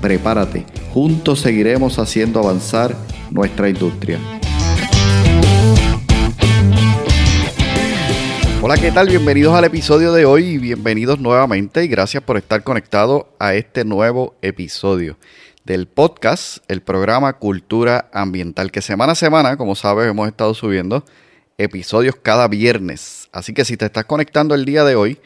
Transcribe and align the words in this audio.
Prepárate, 0.00 0.64
juntos 0.94 1.40
seguiremos 1.40 1.98
haciendo 1.98 2.40
avanzar 2.40 2.96
nuestra 3.30 3.68
industria. 3.68 4.18
Hola, 8.62 8.78
¿qué 8.78 8.90
tal? 8.92 9.08
Bienvenidos 9.08 9.54
al 9.54 9.64
episodio 9.64 10.14
de 10.14 10.24
hoy 10.24 10.46
y 10.46 10.58
bienvenidos 10.58 11.20
nuevamente 11.20 11.84
y 11.84 11.88
gracias 11.88 12.22
por 12.22 12.38
estar 12.38 12.62
conectado 12.62 13.34
a 13.38 13.54
este 13.54 13.84
nuevo 13.84 14.36
episodio 14.40 15.18
del 15.64 15.86
podcast, 15.86 16.64
el 16.68 16.80
programa 16.80 17.34
Cultura 17.34 18.08
Ambiental, 18.14 18.70
que 18.70 18.80
semana 18.80 19.12
a 19.12 19.16
semana, 19.16 19.58
como 19.58 19.74
sabes, 19.74 20.08
hemos 20.08 20.28
estado 20.28 20.54
subiendo 20.54 21.04
episodios 21.58 22.16
cada 22.16 22.48
viernes. 22.48 23.28
Así 23.32 23.52
que 23.52 23.66
si 23.66 23.76
te 23.76 23.84
estás 23.84 24.06
conectando 24.06 24.54
el 24.54 24.64
día 24.64 24.82
de 24.82 24.94
hoy, 24.94 25.18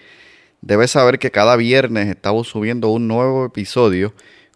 debes 0.62 0.90
saber 0.90 1.20
que 1.20 1.30
cada 1.30 1.54
viernes 1.54 2.08
estamos 2.08 2.48
subiendo 2.48 2.88
un 2.88 3.06
nuevo 3.06 3.46
episodio 3.46 4.14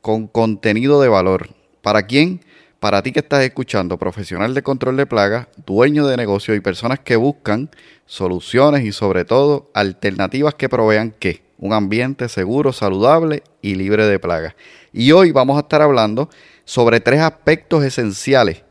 con 0.08 0.26
contenido 0.26 1.02
de 1.02 1.08
valor. 1.08 1.50
¿Para 1.82 2.04
quién? 2.04 2.40
Para 2.80 3.02
ti 3.02 3.12
que 3.12 3.18
estás 3.18 3.44
escuchando, 3.44 3.98
profesional 3.98 4.54
de 4.54 4.62
control 4.62 4.96
de 4.96 5.04
plagas, 5.04 5.48
dueño 5.66 6.06
de 6.06 6.16
negocio 6.16 6.54
y 6.54 6.60
personas 6.60 7.00
que 7.00 7.16
buscan 7.16 7.68
soluciones 8.06 8.86
y 8.86 8.92
sobre 8.92 9.26
todo 9.26 9.70
alternativas 9.74 10.54
que 10.54 10.70
provean 10.70 11.14
qué? 11.18 11.42
Un 11.58 11.74
ambiente 11.74 12.30
seguro, 12.30 12.72
saludable 12.72 13.42
y 13.60 13.74
libre 13.74 14.06
de 14.06 14.18
plagas. 14.18 14.54
Y 14.94 15.12
hoy 15.12 15.30
vamos 15.30 15.58
a 15.58 15.60
estar 15.60 15.82
hablando 15.82 16.30
sobre 16.64 17.00
tres 17.00 17.20
aspectos 17.20 17.84
esenciales 17.84 18.62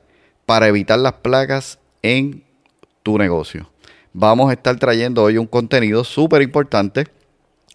para 0.47 0.67
evitar 0.67 0.97
las 0.97 1.13
plagas 1.13 1.77
en 2.01 2.43
tu 3.03 3.19
negocio. 3.19 3.69
Vamos 4.11 4.49
a 4.49 4.53
estar 4.53 4.75
trayendo 4.77 5.21
hoy 5.21 5.37
un 5.37 5.45
contenido 5.45 6.03
súper 6.03 6.41
importante 6.41 7.05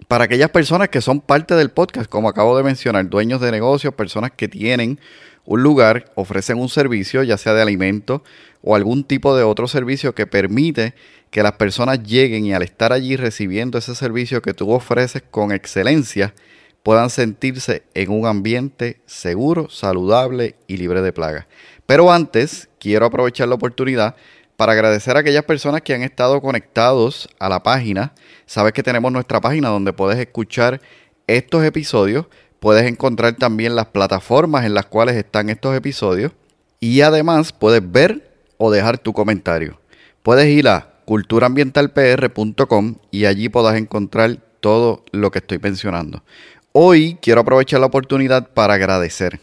para 0.08 0.24
aquellas 0.24 0.50
personas 0.50 0.88
que 0.88 1.00
son 1.00 1.20
parte 1.20 1.54
del 1.54 1.70
podcast, 1.70 2.08
como 2.08 2.28
acabo 2.28 2.56
de 2.56 2.62
mencionar, 2.62 3.08
dueños 3.08 3.40
de 3.40 3.50
negocios, 3.50 3.94
personas 3.94 4.32
que 4.36 4.48
tienen 4.48 4.98
un 5.44 5.62
lugar, 5.62 6.12
ofrecen 6.14 6.58
un 6.58 6.68
servicio, 6.68 7.22
ya 7.22 7.36
sea 7.36 7.54
de 7.54 7.62
alimento 7.62 8.22
o 8.62 8.76
algún 8.76 9.04
tipo 9.04 9.36
de 9.36 9.42
otro 9.42 9.66
servicio 9.66 10.14
que 10.14 10.26
permite 10.26 10.94
que 11.30 11.42
las 11.42 11.52
personas 11.52 12.02
lleguen 12.02 12.46
y 12.46 12.52
al 12.52 12.62
estar 12.62 12.92
allí 12.92 13.16
recibiendo 13.16 13.78
ese 13.78 13.94
servicio 13.94 14.42
que 14.42 14.54
tú 14.54 14.70
ofreces 14.70 15.22
con 15.30 15.50
excelencia, 15.50 16.34
puedan 16.82 17.10
sentirse 17.10 17.84
en 17.94 18.10
un 18.10 18.26
ambiente 18.26 19.00
seguro, 19.06 19.68
saludable 19.70 20.56
y 20.66 20.76
libre 20.76 21.00
de 21.02 21.12
plagas. 21.12 21.46
Pero 21.86 22.12
antes, 22.12 22.68
quiero 22.78 23.06
aprovechar 23.06 23.48
la 23.48 23.54
oportunidad 23.54 24.16
para 24.62 24.74
agradecer 24.74 25.16
a 25.16 25.20
aquellas 25.20 25.42
personas 25.42 25.82
que 25.82 25.92
han 25.92 26.04
estado 26.04 26.40
conectados 26.40 27.28
a 27.40 27.48
la 27.48 27.64
página. 27.64 28.14
Sabes 28.46 28.72
que 28.72 28.84
tenemos 28.84 29.10
nuestra 29.10 29.40
página 29.40 29.70
donde 29.70 29.92
puedes 29.92 30.20
escuchar 30.20 30.80
estos 31.26 31.64
episodios 31.64 32.26
Puedes 32.60 32.86
encontrar 32.86 33.34
también 33.34 33.74
las 33.74 33.86
plataformas 33.86 34.64
en 34.64 34.74
las 34.74 34.86
cuales 34.86 35.16
están 35.16 35.48
estos 35.48 35.76
episodios 35.76 36.30
y 36.78 37.00
además 37.00 37.52
puedes 37.52 37.82
ver 37.90 38.36
o 38.56 38.70
dejar 38.70 38.98
tu 38.98 39.12
comentario. 39.12 39.80
Puedes 40.22 40.46
ir 40.46 40.68
a 40.68 40.94
culturaambientalpr.com 41.04 42.94
y 43.10 43.24
allí 43.24 43.48
podrás 43.48 43.74
encontrar 43.74 44.36
todo 44.60 45.02
lo 45.10 45.32
que 45.32 45.40
estoy 45.40 45.58
mencionando. 45.58 46.22
Hoy 46.70 47.18
quiero 47.20 47.40
aprovechar 47.40 47.80
la 47.80 47.86
oportunidad 47.86 48.50
para 48.50 48.74
agradecer. 48.74 49.40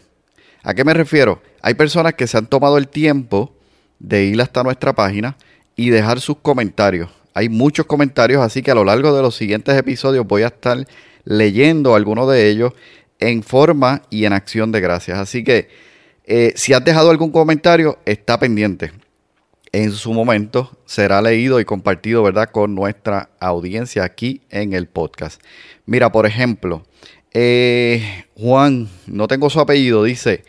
¿A 0.62 0.72
qué 0.72 0.82
me 0.82 0.94
refiero? 0.94 1.42
Hay 1.60 1.74
personas 1.74 2.14
que 2.14 2.26
se 2.26 2.38
han 2.38 2.46
tomado 2.46 2.78
el 2.78 2.88
tiempo 2.88 3.54
de 4.00 4.24
ir 4.24 4.42
hasta 4.42 4.64
nuestra 4.64 4.92
página 4.92 5.36
y 5.76 5.90
dejar 5.90 6.20
sus 6.20 6.38
comentarios. 6.38 7.10
Hay 7.32 7.48
muchos 7.48 7.86
comentarios, 7.86 8.42
así 8.42 8.62
que 8.62 8.72
a 8.72 8.74
lo 8.74 8.84
largo 8.84 9.14
de 9.14 9.22
los 9.22 9.36
siguientes 9.36 9.76
episodios 9.78 10.26
voy 10.26 10.42
a 10.42 10.48
estar 10.48 10.84
leyendo 11.24 11.94
algunos 11.94 12.28
de 12.28 12.48
ellos 12.48 12.72
en 13.20 13.42
forma 13.44 14.02
y 14.10 14.24
en 14.24 14.32
acción 14.32 14.72
de 14.72 14.80
gracias. 14.80 15.18
Así 15.18 15.44
que 15.44 15.68
eh, 16.24 16.52
si 16.56 16.72
has 16.72 16.84
dejado 16.84 17.10
algún 17.10 17.30
comentario, 17.30 17.98
está 18.04 18.38
pendiente. 18.40 18.92
En 19.72 19.92
su 19.92 20.12
momento 20.12 20.76
será 20.84 21.22
leído 21.22 21.60
y 21.60 21.64
compartido, 21.64 22.24
¿verdad?, 22.24 22.50
con 22.50 22.74
nuestra 22.74 23.30
audiencia 23.38 24.02
aquí 24.02 24.40
en 24.50 24.72
el 24.72 24.88
podcast. 24.88 25.40
Mira, 25.86 26.10
por 26.10 26.26
ejemplo, 26.26 26.82
eh, 27.32 28.24
Juan, 28.36 28.88
no 29.06 29.28
tengo 29.28 29.48
su 29.50 29.60
apellido, 29.60 30.02
dice, 30.02 30.42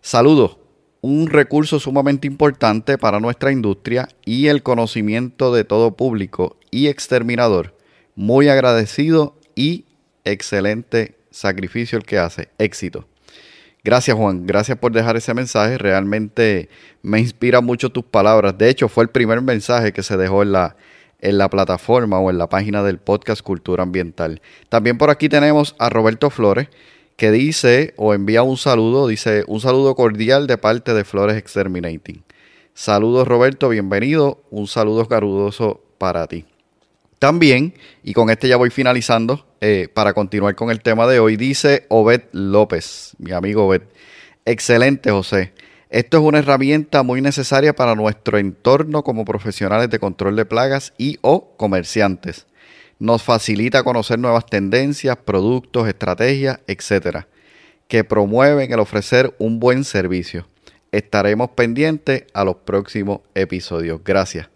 saludos, 0.00 0.57
un 1.00 1.28
recurso 1.28 1.78
sumamente 1.78 2.26
importante 2.26 2.98
para 2.98 3.20
nuestra 3.20 3.52
industria 3.52 4.08
y 4.24 4.48
el 4.48 4.62
conocimiento 4.62 5.54
de 5.54 5.64
todo 5.64 5.96
público 5.96 6.56
y 6.70 6.88
exterminador. 6.88 7.76
Muy 8.14 8.48
agradecido 8.48 9.36
y 9.54 9.84
excelente 10.24 11.16
sacrificio 11.30 11.98
el 11.98 12.04
que 12.04 12.18
hace, 12.18 12.48
éxito. 12.58 13.06
Gracias 13.84 14.16
Juan, 14.16 14.44
gracias 14.44 14.76
por 14.76 14.92
dejar 14.92 15.16
ese 15.16 15.32
mensaje, 15.34 15.78
realmente 15.78 16.68
me 17.02 17.20
inspira 17.20 17.60
mucho 17.60 17.90
tus 17.90 18.04
palabras. 18.04 18.58
De 18.58 18.68
hecho, 18.68 18.88
fue 18.88 19.04
el 19.04 19.10
primer 19.10 19.40
mensaje 19.40 19.92
que 19.92 20.02
se 20.02 20.16
dejó 20.16 20.42
en 20.42 20.52
la, 20.52 20.76
en 21.20 21.38
la 21.38 21.48
plataforma 21.48 22.18
o 22.18 22.28
en 22.28 22.38
la 22.38 22.48
página 22.48 22.82
del 22.82 22.98
podcast 22.98 23.40
Cultura 23.40 23.84
Ambiental. 23.84 24.42
También 24.68 24.98
por 24.98 25.10
aquí 25.10 25.28
tenemos 25.28 25.76
a 25.78 25.90
Roberto 25.90 26.28
Flores, 26.28 26.68
que 27.18 27.32
dice 27.32 27.94
o 27.96 28.14
envía 28.14 28.44
un 28.44 28.56
saludo, 28.56 29.08
dice 29.08 29.42
un 29.48 29.60
saludo 29.60 29.96
cordial 29.96 30.46
de 30.46 30.56
parte 30.56 30.94
de 30.94 31.04
Flores 31.04 31.36
Exterminating. 31.36 32.22
Saludos 32.74 33.26
Roberto, 33.26 33.68
bienvenido, 33.68 34.40
un 34.50 34.68
saludo 34.68 35.08
carudoso 35.08 35.82
para 35.98 36.28
ti. 36.28 36.44
También, 37.18 37.74
y 38.04 38.12
con 38.12 38.30
este 38.30 38.46
ya 38.46 38.56
voy 38.56 38.70
finalizando, 38.70 39.44
eh, 39.60 39.88
para 39.92 40.14
continuar 40.14 40.54
con 40.54 40.70
el 40.70 40.80
tema 40.80 41.08
de 41.08 41.18
hoy, 41.18 41.36
dice 41.36 41.86
Obed 41.88 42.22
López, 42.30 43.16
mi 43.18 43.32
amigo 43.32 43.66
Obed. 43.66 43.82
Excelente, 44.44 45.10
José. 45.10 45.52
Esto 45.90 46.18
es 46.18 46.22
una 46.22 46.38
herramienta 46.38 47.02
muy 47.02 47.20
necesaria 47.20 47.74
para 47.74 47.96
nuestro 47.96 48.38
entorno 48.38 49.02
como 49.02 49.24
profesionales 49.24 49.90
de 49.90 49.98
control 49.98 50.36
de 50.36 50.44
plagas 50.44 50.94
y 50.98 51.18
o 51.22 51.56
comerciantes. 51.56 52.46
Nos 52.98 53.22
facilita 53.22 53.82
conocer 53.82 54.18
nuevas 54.18 54.46
tendencias, 54.46 55.16
productos, 55.16 55.86
estrategias, 55.88 56.60
etcétera, 56.66 57.28
que 57.86 58.04
promueven 58.04 58.72
el 58.72 58.80
ofrecer 58.80 59.34
un 59.38 59.60
buen 59.60 59.84
servicio. 59.84 60.46
Estaremos 60.90 61.50
pendientes 61.50 62.24
a 62.34 62.44
los 62.44 62.56
próximos 62.56 63.20
episodios. 63.34 64.00
Gracias. 64.04 64.48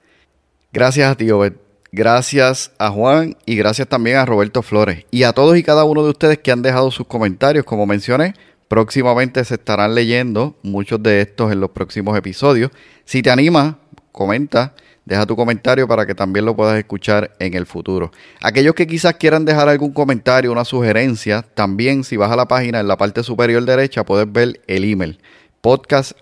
Gracias 0.72 1.10
a 1.10 1.14
ti, 1.16 1.30
Obed. 1.30 1.52
Gracias 1.94 2.72
a 2.78 2.88
Juan 2.88 3.36
y 3.44 3.54
gracias 3.56 3.86
también 3.86 4.16
a 4.16 4.24
Roberto 4.24 4.62
Flores 4.62 5.04
y 5.10 5.24
a 5.24 5.34
todos 5.34 5.58
y 5.58 5.62
cada 5.62 5.84
uno 5.84 6.02
de 6.02 6.08
ustedes 6.08 6.38
que 6.38 6.50
han 6.50 6.62
dejado 6.62 6.90
sus 6.90 7.06
comentarios. 7.06 7.66
Como 7.66 7.84
mencioné, 7.84 8.32
próximamente 8.66 9.44
se 9.44 9.56
estarán 9.56 9.94
leyendo 9.94 10.56
muchos 10.62 11.02
de 11.02 11.20
estos 11.20 11.52
en 11.52 11.60
los 11.60 11.68
próximos 11.68 12.16
episodios. 12.16 12.70
Si 13.04 13.20
te 13.20 13.30
anima, 13.30 13.78
comenta, 14.10 14.74
deja 15.04 15.26
tu 15.26 15.36
comentario 15.36 15.88
para 15.88 16.06
que 16.06 16.14
también 16.14 16.44
lo 16.44 16.54
puedas 16.54 16.78
escuchar 16.78 17.32
en 17.38 17.54
el 17.54 17.66
futuro. 17.66 18.10
Aquellos 18.42 18.74
que 18.74 18.86
quizás 18.86 19.14
quieran 19.14 19.44
dejar 19.44 19.68
algún 19.68 19.92
comentario, 19.92 20.52
una 20.52 20.64
sugerencia, 20.64 21.42
también 21.54 22.04
si 22.04 22.16
vas 22.16 22.30
a 22.30 22.36
la 22.36 22.46
página 22.46 22.80
en 22.80 22.88
la 22.88 22.96
parte 22.96 23.22
superior 23.22 23.64
derecha 23.64 24.04
puedes 24.04 24.30
ver 24.30 24.60
el 24.66 24.84
email 24.84 25.18
podcast 25.62 26.12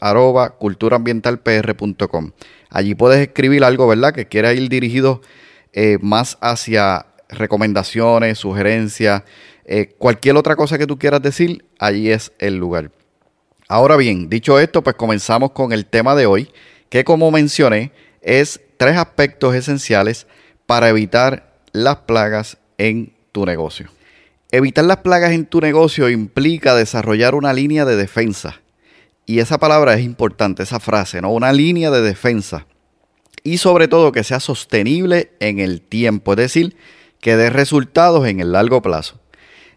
Allí 2.72 2.94
puedes 2.94 3.20
escribir 3.20 3.64
algo, 3.64 3.88
¿verdad? 3.88 4.12
Que 4.12 4.28
quiera 4.28 4.52
ir 4.52 4.68
dirigido 4.68 5.22
eh, 5.72 5.98
más 6.02 6.36
hacia 6.40 7.06
recomendaciones, 7.30 8.38
sugerencias, 8.38 9.22
eh, 9.64 9.94
cualquier 9.98 10.36
otra 10.36 10.56
cosa 10.56 10.78
que 10.78 10.86
tú 10.86 10.98
quieras 10.98 11.22
decir, 11.22 11.64
allí 11.78 12.10
es 12.10 12.32
el 12.38 12.56
lugar. 12.56 12.90
Ahora 13.68 13.96
bien, 13.96 14.28
dicho 14.28 14.58
esto, 14.58 14.82
pues 14.82 14.96
comenzamos 14.96 15.52
con 15.52 15.72
el 15.72 15.86
tema 15.86 16.14
de 16.14 16.26
hoy, 16.26 16.50
que 16.88 17.04
como 17.04 17.30
mencioné, 17.30 17.92
es 18.20 18.60
tres 18.80 18.96
aspectos 18.96 19.54
esenciales 19.54 20.26
para 20.64 20.88
evitar 20.88 21.52
las 21.72 21.96
plagas 21.96 22.56
en 22.78 23.12
tu 23.30 23.44
negocio. 23.44 23.90
Evitar 24.52 24.86
las 24.86 24.96
plagas 24.96 25.32
en 25.32 25.44
tu 25.44 25.60
negocio 25.60 26.08
implica 26.08 26.74
desarrollar 26.74 27.34
una 27.34 27.52
línea 27.52 27.84
de 27.84 27.96
defensa. 27.96 28.62
Y 29.26 29.40
esa 29.40 29.58
palabra 29.58 29.92
es 29.92 30.00
importante, 30.00 30.62
esa 30.62 30.80
frase, 30.80 31.20
¿no? 31.20 31.30
Una 31.30 31.52
línea 31.52 31.90
de 31.90 32.00
defensa 32.00 32.66
y 33.44 33.58
sobre 33.58 33.86
todo 33.86 34.12
que 34.12 34.24
sea 34.24 34.40
sostenible 34.40 35.32
en 35.40 35.58
el 35.58 35.82
tiempo, 35.82 36.32
es 36.32 36.38
decir, 36.38 36.74
que 37.20 37.36
dé 37.36 37.50
resultados 37.50 38.26
en 38.26 38.40
el 38.40 38.52
largo 38.52 38.80
plazo. 38.80 39.20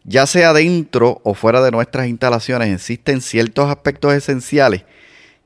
Ya 0.05 0.25
sea 0.27 0.53
dentro 0.53 1.19
o 1.25 1.33
fuera 1.33 1.61
de 1.61 1.71
nuestras 1.71 2.07
instalaciones, 2.07 2.73
existen 2.73 3.19
ciertos 3.19 3.69
aspectos 3.69 4.13
esenciales 4.13 4.85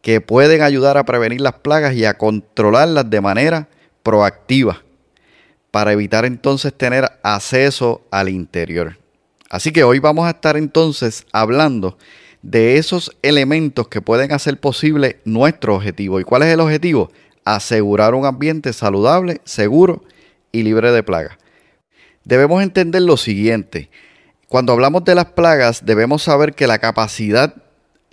que 0.02 0.22
pueden 0.22 0.62
ayudar 0.62 0.98
a 0.98 1.06
prevenir 1.06 1.42
las 1.42 1.54
plagas 1.54 1.94
y 1.94 2.06
a 2.06 2.18
controlarlas 2.18 3.10
de 3.10 3.22
manera 3.22 3.68
proactiva 4.04 4.84
para 5.72 5.92
evitar 5.92 6.26
entonces 6.26 6.74
tener 6.74 7.10
acceso 7.24 8.02
al 8.10 8.30
interior. 8.30 8.98
Así 9.50 9.72
que 9.72 9.84
hoy 9.84 10.00
vamos 10.00 10.28
a 10.28 10.32
estar 10.32 10.58
entonces 10.58 11.26
hablando 11.32 11.98
de 12.42 12.78
esos 12.78 13.16
elementos 13.22 13.88
que 13.88 14.02
pueden 14.02 14.32
hacer 14.32 14.60
posible 14.60 15.20
nuestro 15.26 15.76
objetivo. 15.76 16.20
¿Y 16.20 16.24
cuál 16.24 16.44
es 16.44 16.50
el 16.50 16.60
objetivo? 16.60 17.12
Asegurar 17.46 18.14
un 18.14 18.26
ambiente 18.26 18.74
saludable, 18.74 19.42
seguro 19.44 20.04
y 20.52 20.64
libre 20.64 20.92
de 20.92 21.04
plagas. 21.04 21.38
Debemos 22.24 22.62
entender 22.62 23.02
lo 23.02 23.18
siguiente. 23.18 23.90
Cuando 24.48 24.74
hablamos 24.74 25.04
de 25.06 25.16
las 25.16 25.26
plagas, 25.28 25.86
debemos 25.86 26.24
saber 26.24 26.54
que 26.54 26.68
la 26.68 26.80
capacidad, 26.80 27.56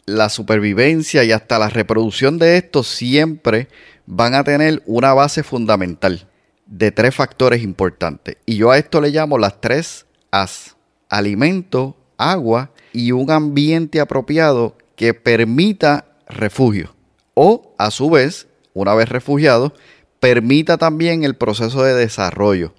la 0.07 0.29
supervivencia 0.29 1.25
y 1.25 1.33
hasta 1.33 1.59
la 1.59 1.69
reproducción 1.69 2.39
de 2.39 2.57
estos 2.57 2.89
siempre 2.89 3.69
van 4.07 4.35
a 4.35 4.45
tener 4.45 4.83
una 4.87 5.15
base 5.15 5.43
fundamental 5.43 6.29
de 6.67 6.91
tres 6.93 7.15
factores 7.15 7.63
importantes. 7.63 8.37
Y 8.47 8.57
yo 8.57 8.71
a 8.71 8.79
esto 8.79 9.01
le 9.01 9.11
llamo 9.11 9.39
las 9.39 9.61
tres 9.61 10.07
As. 10.31 10.77
Alimento, 11.09 11.97
agua 12.17 12.71
y 12.93 13.13
un 13.13 13.31
ambiente 13.31 14.01
apropiado 14.01 14.77
que 14.97 15.15
permita 15.15 16.07
refugio. 16.29 16.95
O, 17.35 17.75
a 17.79 17.91
su 17.91 18.11
vez, 18.11 18.47
una 18.73 18.95
vez 18.95 19.09
refugiado, 19.09 19.75
permita 20.21 20.79
también 20.79 21.25
el 21.25 21.37
proceso 21.37 21.83
de 21.83 21.95
desarrollo. 21.95 22.75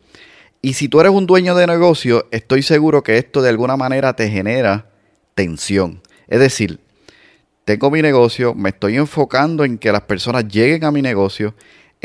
Y 0.62 0.74
si 0.74 0.90
tú 0.90 1.00
eres 1.00 1.12
un 1.12 1.28
dueño 1.28 1.56
de 1.56 1.68
negocio, 1.68 2.28
estoy 2.32 2.64
seguro 2.64 3.04
que 3.04 3.18
esto 3.18 3.42
de 3.42 3.50
alguna 3.50 3.78
manera 3.78 4.16
te 4.16 4.30
genera 4.30 4.90
tensión. 5.36 6.02
Es 6.28 6.40
decir, 6.40 6.80
tengo 7.66 7.92
mi 7.92 8.02
negocio, 8.02 8.54
me 8.56 8.70
estoy 8.70 8.96
enfocando 8.96 9.66
en 9.66 9.78
que 9.78 9.92
las 9.92 10.02
personas 10.02 10.48
lleguen 10.48 10.86
a 10.86 10.92
mi 10.92 11.02
negocio 11.02 11.54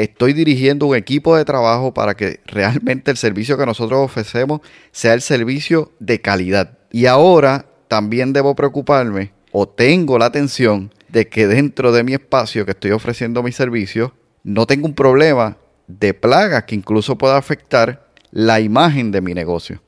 estoy 0.02 0.32
dirigiendo 0.32 0.86
un 0.86 0.96
equipo 0.96 1.36
de 1.36 1.44
trabajo 1.44 1.92
para 1.92 2.14
que 2.14 2.40
realmente 2.46 3.10
el 3.10 3.16
servicio 3.16 3.58
que 3.58 3.66
nosotros 3.66 4.00
ofrecemos 4.00 4.60
sea 4.92 5.14
el 5.14 5.20
servicio 5.20 5.92
de 5.98 6.20
calidad. 6.20 6.78
Y 6.90 7.06
ahora 7.06 7.66
también 7.88 8.32
debo 8.32 8.54
preocuparme 8.54 9.32
o 9.52 9.68
tengo 9.68 10.18
la 10.18 10.26
atención 10.26 10.92
de 11.08 11.28
que 11.28 11.46
dentro 11.46 11.92
de 11.92 12.04
mi 12.04 12.14
espacio 12.14 12.64
que 12.64 12.70
estoy 12.70 12.92
ofreciendo 12.92 13.42
mi 13.42 13.52
servicio 13.52 14.14
no 14.44 14.66
tengo 14.66 14.86
un 14.86 14.94
problema 14.94 15.56
de 15.86 16.14
plagas 16.14 16.64
que 16.64 16.76
incluso 16.76 17.18
pueda 17.18 17.36
afectar 17.36 18.08
la 18.30 18.60
imagen 18.60 19.10
de 19.10 19.20
mi 19.20 19.34
negocio. 19.34 19.82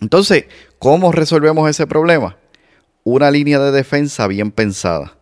Entonces, 0.00 0.44
¿cómo 0.78 1.10
resolvemos 1.10 1.68
ese 1.68 1.86
problema? 1.86 2.36
Una 3.04 3.30
línea 3.30 3.60
de 3.60 3.70
defensa 3.70 4.26
bien 4.26 4.50
pensada 4.50 5.16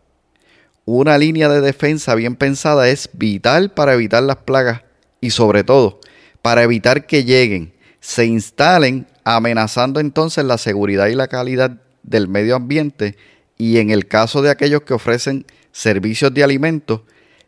una 0.85 1.17
línea 1.17 1.47
de 1.47 1.61
defensa 1.61 2.13
bien 2.15 2.35
pensada 2.35 2.89
es 2.89 3.09
vital 3.13 3.71
para 3.71 3.93
evitar 3.93 4.23
las 4.23 4.37
plagas 4.37 4.81
y 5.21 5.29
sobre 5.29 5.63
todo 5.63 6.01
para 6.41 6.63
evitar 6.63 7.05
que 7.05 7.23
lleguen, 7.23 7.73
se 8.01 8.25
instalen 8.25 9.07
amenazando 9.23 10.01
entonces 10.01 10.43
la 10.43 10.57
seguridad 10.57 11.07
y 11.07 11.15
la 11.15 11.27
calidad 11.27 11.77
del 12.03 12.27
medio 12.27 12.57
ambiente 12.57 13.15
y 13.57 13.77
en 13.77 13.91
el 13.91 14.07
caso 14.07 14.41
de 14.41 14.49
aquellos 14.49 14.81
que 14.81 14.93
ofrecen 14.93 15.45
servicios 15.71 16.33
de 16.33 16.43
alimentos, 16.43 17.01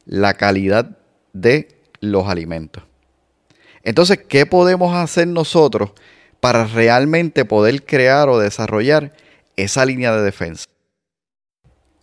la 0.05 0.35
calidad 0.35 0.97
de 1.33 1.67
los 1.99 2.29
alimentos. 2.29 2.83
Entonces, 3.83 4.19
¿qué 4.29 4.45
podemos 4.45 4.95
hacer 4.95 5.27
nosotros 5.27 5.91
para 6.39 6.65
realmente 6.65 7.43
poder 7.43 7.83
crear 7.83 8.29
o 8.29 8.39
desarrollar 8.39 9.11
esa 9.57 9.85
línea 9.85 10.15
de 10.15 10.23
defensa? 10.23 10.65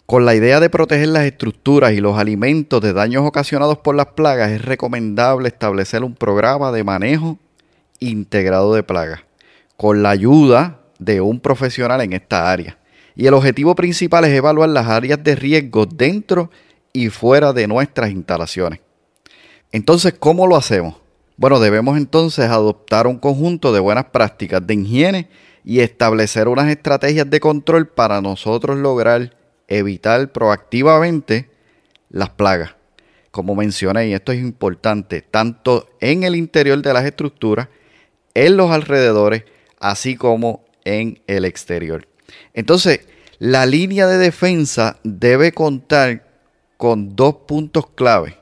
Con 0.06 0.24
la 0.24 0.34
idea 0.34 0.60
de 0.60 0.68
proteger 0.68 1.08
las 1.08 1.24
estructuras 1.24 1.92
y 1.92 2.00
los 2.00 2.18
alimentos 2.18 2.80
de 2.80 2.92
daños 2.92 3.24
ocasionados 3.26 3.78
por 3.78 3.94
las 3.94 4.06
plagas, 4.08 4.50
es 4.50 4.62
recomendable 4.62 5.48
establecer 5.48 6.04
un 6.04 6.14
programa 6.14 6.72
de 6.72 6.84
manejo 6.84 7.38
integrado 7.98 8.74
de 8.74 8.82
plagas, 8.82 9.20
con 9.76 10.02
la 10.02 10.10
ayuda 10.10 10.80
de 10.98 11.20
un 11.20 11.40
profesional 11.40 12.00
en 12.00 12.12
esta 12.12 12.50
área. 12.50 12.78
Y 13.14 13.26
el 13.26 13.34
objetivo 13.34 13.74
principal 13.74 14.24
es 14.24 14.32
evaluar 14.32 14.68
las 14.68 14.86
áreas 14.86 15.22
de 15.22 15.34
riesgo 15.34 15.86
dentro 15.86 16.50
y 16.92 17.08
fuera 17.08 17.52
de 17.52 17.66
nuestras 17.66 18.10
instalaciones. 18.10 18.80
Entonces, 19.70 20.14
¿cómo 20.18 20.46
lo 20.46 20.56
hacemos? 20.56 20.96
Bueno, 21.36 21.58
debemos 21.58 21.96
entonces 21.96 22.50
adoptar 22.50 23.06
un 23.06 23.18
conjunto 23.18 23.72
de 23.72 23.80
buenas 23.80 24.04
prácticas 24.06 24.66
de 24.66 24.74
higiene 24.74 25.28
y 25.64 25.80
establecer 25.80 26.48
unas 26.48 26.68
estrategias 26.68 27.28
de 27.30 27.40
control 27.40 27.88
para 27.88 28.20
nosotros 28.20 28.78
lograr 28.78 29.36
evitar 29.68 30.32
proactivamente 30.32 31.48
las 32.10 32.30
plagas. 32.30 32.74
Como 33.30 33.54
mencioné, 33.54 34.08
y 34.08 34.12
esto 34.12 34.32
es 34.32 34.40
importante, 34.40 35.22
tanto 35.22 35.88
en 36.00 36.24
el 36.24 36.36
interior 36.36 36.82
de 36.82 36.92
las 36.92 37.04
estructuras, 37.04 37.68
en 38.34 38.56
los 38.56 38.70
alrededores, 38.70 39.44
así 39.80 40.16
como 40.16 40.64
en 40.84 41.20
el 41.26 41.44
exterior. 41.44 42.06
Entonces, 42.52 43.00
la 43.38 43.66
línea 43.66 44.06
de 44.06 44.18
defensa 44.18 44.98
debe 45.02 45.52
contar 45.52 46.26
con 46.76 47.16
dos 47.16 47.36
puntos 47.46 47.88
clave, 47.90 48.36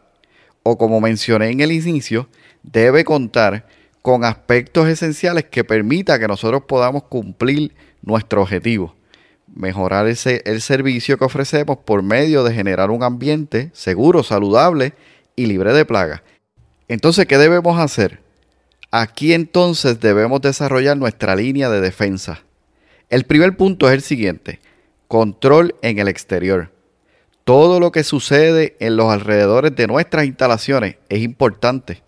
o 0.62 0.76
como 0.76 1.00
mencioné 1.00 1.50
en 1.50 1.61
el 1.61 1.73
inicio, 1.73 2.28
debe 2.62 3.05
contar 3.05 3.66
con 4.02 4.25
aspectos 4.25 4.88
esenciales 4.88 5.44
que 5.44 5.64
permita 5.64 6.19
que 6.19 6.29
nosotros 6.29 6.62
podamos 6.67 7.05
cumplir 7.05 7.75
nuestro 8.02 8.43
objetivo 8.43 8.94
mejorar 9.55 10.06
ese, 10.06 10.43
el 10.44 10.61
servicio 10.61 11.19
que 11.19 11.25
ofrecemos 11.25 11.79
por 11.79 12.02
medio 12.02 12.44
de 12.44 12.55
generar 12.55 12.91
un 12.91 13.02
ambiente 13.02 13.70
seguro, 13.73 14.23
saludable 14.23 14.94
y 15.37 15.47
libre 15.47 15.73
de 15.73 15.85
plagas. 15.85 16.23
Entonces, 16.88 17.26
¿qué 17.26 17.38
debemos 17.38 17.79
hacer? 17.79 18.20
Aquí 18.91 19.32
entonces 19.32 20.00
debemos 20.00 20.41
desarrollar 20.41 20.97
nuestra 20.97 21.37
línea 21.37 21.70
de 21.70 21.81
defensa. 21.81 22.43
El 23.08 23.25
primer 23.25 23.56
punto 23.56 23.88
es 23.88 23.94
el 23.94 24.02
siguiente, 24.02 24.61
control 25.08 25.75
en 25.82 25.99
el 25.99 26.08
exterior. 26.08 26.73
Todo 27.44 27.81
lo 27.81 27.91
que 27.93 28.05
sucede 28.05 28.76
en 28.81 28.97
los 28.97 29.11
alrededores 29.11 29.75
de 29.75 29.87
nuestras 29.87 30.26
instalaciones 30.26 30.97
es 31.08 31.20
importante 31.20 32.02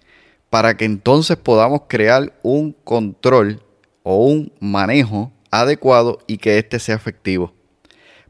para 0.53 0.77
que 0.77 0.85
entonces 0.85 1.39
podamos 1.39 1.85
crear 1.89 2.35
un 2.43 2.77
control 2.85 3.63
o 4.03 4.27
un 4.27 4.53
manejo 4.61 5.33
adecuado 5.51 6.19
y 6.27 6.37
que 6.37 6.59
éste 6.59 6.79
sea 6.79 6.95
efectivo. 6.95 7.55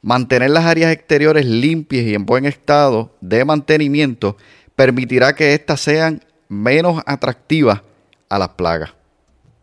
Mantener 0.03 0.51
las 0.51 0.65
áreas 0.65 0.93
exteriores 0.93 1.45
limpias 1.47 2.05
y 2.05 2.15
en 2.15 2.25
buen 2.25 2.47
estado 2.47 3.17
de 3.21 3.45
mantenimiento 3.45 4.37
permitirá 4.77 5.35
que 5.35 5.53
éstas 5.53 5.81
sean 5.81 6.25
menos 6.49 7.03
atractivas 7.07 7.83
a 8.29 8.39
las 8.39 8.51
plagas. 8.51 8.95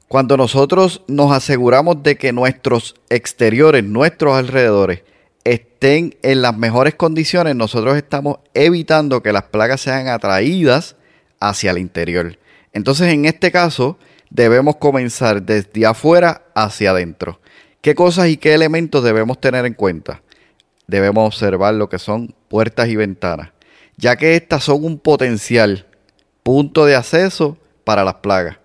Cuando 0.09 0.35
nosotros 0.35 1.01
nos 1.07 1.31
aseguramos 1.31 2.03
de 2.03 2.17
que 2.17 2.33
nuestros 2.33 2.95
exteriores, 3.09 3.85
nuestros 3.85 4.35
alrededores, 4.35 5.03
estén 5.45 6.17
en 6.23 6.41
las 6.41 6.57
mejores 6.57 6.95
condiciones, 6.95 7.55
nosotros 7.55 7.95
estamos 7.95 8.39
evitando 8.53 9.23
que 9.23 9.31
las 9.31 9.43
plagas 9.43 9.79
sean 9.79 10.09
atraídas 10.09 10.97
hacia 11.39 11.71
el 11.71 11.77
interior. 11.77 12.37
Entonces, 12.73 13.07
en 13.13 13.25
este 13.25 13.51
caso, 13.51 13.97
debemos 14.29 14.77
comenzar 14.77 15.41
desde 15.41 15.85
afuera 15.85 16.43
hacia 16.53 16.91
adentro. 16.91 17.39
¿Qué 17.81 17.95
cosas 17.95 18.27
y 18.27 18.37
qué 18.37 18.53
elementos 18.53 19.03
debemos 19.03 19.39
tener 19.39 19.65
en 19.65 19.73
cuenta? 19.73 20.21
Debemos 20.87 21.27
observar 21.27 21.73
lo 21.75 21.87
que 21.89 21.99
son 21.99 22.35
puertas 22.47 22.89
y 22.89 22.95
ventanas, 22.95 23.51
ya 23.95 24.15
que 24.15 24.35
estas 24.35 24.63
son 24.63 24.83
un 24.83 24.99
potencial 24.99 25.87
punto 26.43 26.85
de 26.85 26.95
acceso 26.95 27.57
para 27.83 28.03
las 28.03 28.15
plagas. 28.15 28.57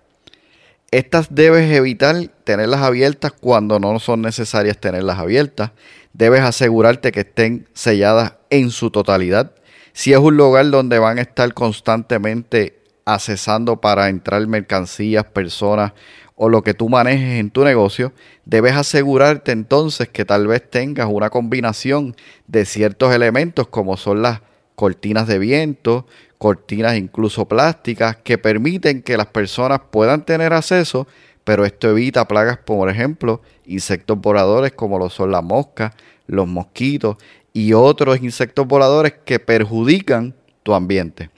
Estas 0.91 1.33
debes 1.33 1.71
evitar 1.71 2.15
tenerlas 2.43 2.81
abiertas 2.81 3.31
cuando 3.33 3.79
no 3.79 3.99
son 3.99 4.21
necesarias 4.21 4.77
tenerlas 4.77 5.19
abiertas. 5.19 5.71
Debes 6.13 6.41
asegurarte 6.41 7.11
que 7.11 7.21
estén 7.21 7.67
selladas 7.73 8.35
en 8.49 8.71
su 8.71 8.91
totalidad. 8.91 9.51
Si 9.93 10.13
es 10.13 10.19
un 10.19 10.37
lugar 10.37 10.69
donde 10.69 10.99
van 10.99 11.17
a 11.17 11.21
estar 11.21 11.53
constantemente 11.53 12.79
accesando 13.05 13.79
para 13.79 14.09
entrar 14.09 14.45
mercancías, 14.47 15.25
personas 15.25 15.93
o 16.35 16.49
lo 16.49 16.63
que 16.63 16.73
tú 16.73 16.89
manejes 16.89 17.39
en 17.39 17.49
tu 17.49 17.63
negocio, 17.63 18.11
debes 18.43 18.75
asegurarte 18.75 19.51
entonces 19.51 20.09
que 20.09 20.25
tal 20.25 20.47
vez 20.47 20.69
tengas 20.69 21.07
una 21.09 21.29
combinación 21.29 22.15
de 22.47 22.65
ciertos 22.65 23.13
elementos 23.13 23.67
como 23.67 23.95
son 23.95 24.21
las 24.21 24.41
cortinas 24.75 25.27
de 25.27 25.39
viento, 25.39 26.05
cortinas 26.37 26.97
incluso 26.97 27.47
plásticas 27.47 28.17
que 28.17 28.37
permiten 28.37 29.01
que 29.01 29.15
las 29.15 29.27
personas 29.27 29.79
puedan 29.89 30.25
tener 30.25 30.51
acceso, 30.51 31.07
pero 31.45 31.63
esto 31.63 31.89
evita 31.89 32.27
plagas, 32.27 32.57
por 32.57 32.89
ejemplo, 32.89 33.41
insectos 33.65 34.19
voladores 34.19 34.73
como 34.73 34.99
lo 34.99 35.09
son 35.09 35.31
las 35.31 35.43
moscas, 35.43 35.93
los 36.27 36.47
mosquitos 36.47 37.17
y 37.53 37.71
otros 37.71 38.21
insectos 38.21 38.67
voladores 38.67 39.13
que 39.23 39.39
perjudican 39.39 40.35
tu 40.63 40.73
ambiente. 40.73 41.29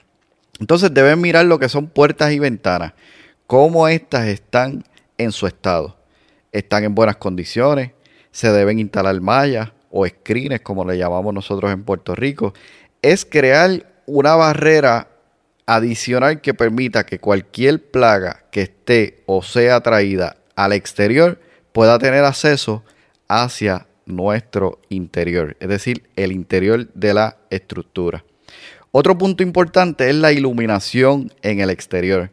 Entonces 0.60 0.92
debes 0.92 1.16
mirar 1.16 1.46
lo 1.46 1.58
que 1.58 1.68
son 1.68 1.88
puertas 1.88 2.32
y 2.32 2.38
ventanas, 2.38 2.92
cómo 3.46 3.88
éstas 3.88 4.26
están 4.26 4.84
en 5.16 5.32
su 5.32 5.46
estado. 5.46 5.96
están 6.50 6.82
en 6.84 6.94
buenas 6.94 7.16
condiciones, 7.16 7.92
se 8.30 8.50
deben 8.50 8.78
instalar 8.78 9.20
mallas 9.20 9.70
o 9.90 10.06
screens, 10.06 10.60
como 10.62 10.84
le 10.84 10.96
llamamos 10.96 11.34
nosotros 11.34 11.70
en 11.72 11.84
Puerto 11.84 12.14
Rico. 12.14 12.54
Es 13.02 13.26
crear 13.26 13.86
una 14.06 14.34
barrera 14.34 15.08
adicional 15.66 16.40
que 16.40 16.54
permita 16.54 17.04
que 17.04 17.18
cualquier 17.18 17.90
plaga 17.90 18.44
que 18.50 18.62
esté 18.62 19.22
o 19.26 19.42
sea 19.42 19.80
traída 19.82 20.36
al 20.56 20.72
exterior 20.72 21.38
pueda 21.72 21.98
tener 21.98 22.24
acceso 22.24 22.82
hacia 23.28 23.86
nuestro 24.06 24.80
interior, 24.88 25.56
es 25.60 25.68
decir, 25.68 26.08
el 26.16 26.32
interior 26.32 26.88
de 26.94 27.12
la 27.12 27.36
estructura. 27.50 28.24
Otro 28.98 29.16
punto 29.16 29.44
importante 29.44 30.10
es 30.10 30.16
la 30.16 30.32
iluminación 30.32 31.32
en 31.42 31.60
el 31.60 31.70
exterior. 31.70 32.32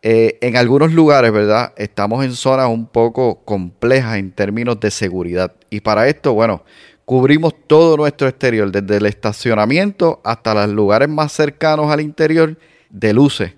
Eh, 0.00 0.38
en 0.40 0.56
algunos 0.56 0.94
lugares, 0.94 1.30
¿verdad? 1.30 1.74
Estamos 1.76 2.24
en 2.24 2.32
zonas 2.32 2.70
un 2.70 2.86
poco 2.86 3.44
complejas 3.44 4.16
en 4.16 4.32
términos 4.32 4.80
de 4.80 4.90
seguridad. 4.90 5.54
Y 5.68 5.80
para 5.80 6.08
esto, 6.08 6.32
bueno, 6.32 6.64
cubrimos 7.04 7.52
todo 7.66 7.98
nuestro 7.98 8.28
exterior, 8.28 8.72
desde 8.72 8.96
el 8.96 9.04
estacionamiento 9.04 10.22
hasta 10.24 10.54
los 10.54 10.70
lugares 10.70 11.10
más 11.10 11.32
cercanos 11.32 11.92
al 11.92 12.00
interior 12.00 12.56
de 12.88 13.12
luces. 13.12 13.52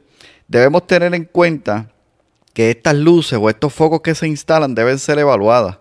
Debemos 0.49 0.85
tener 0.89 1.15
en 1.15 1.27
cuenta 1.27 1.93
que 2.55 2.73
estas 2.73 2.97
luces 2.97 3.39
o 3.41 3.51
estos 3.51 3.73
focos 3.73 4.01
que 4.01 4.17
se 4.17 4.27
instalan 4.27 4.75
deben 4.75 4.99
ser 4.99 5.21
evaluadas, 5.21 5.79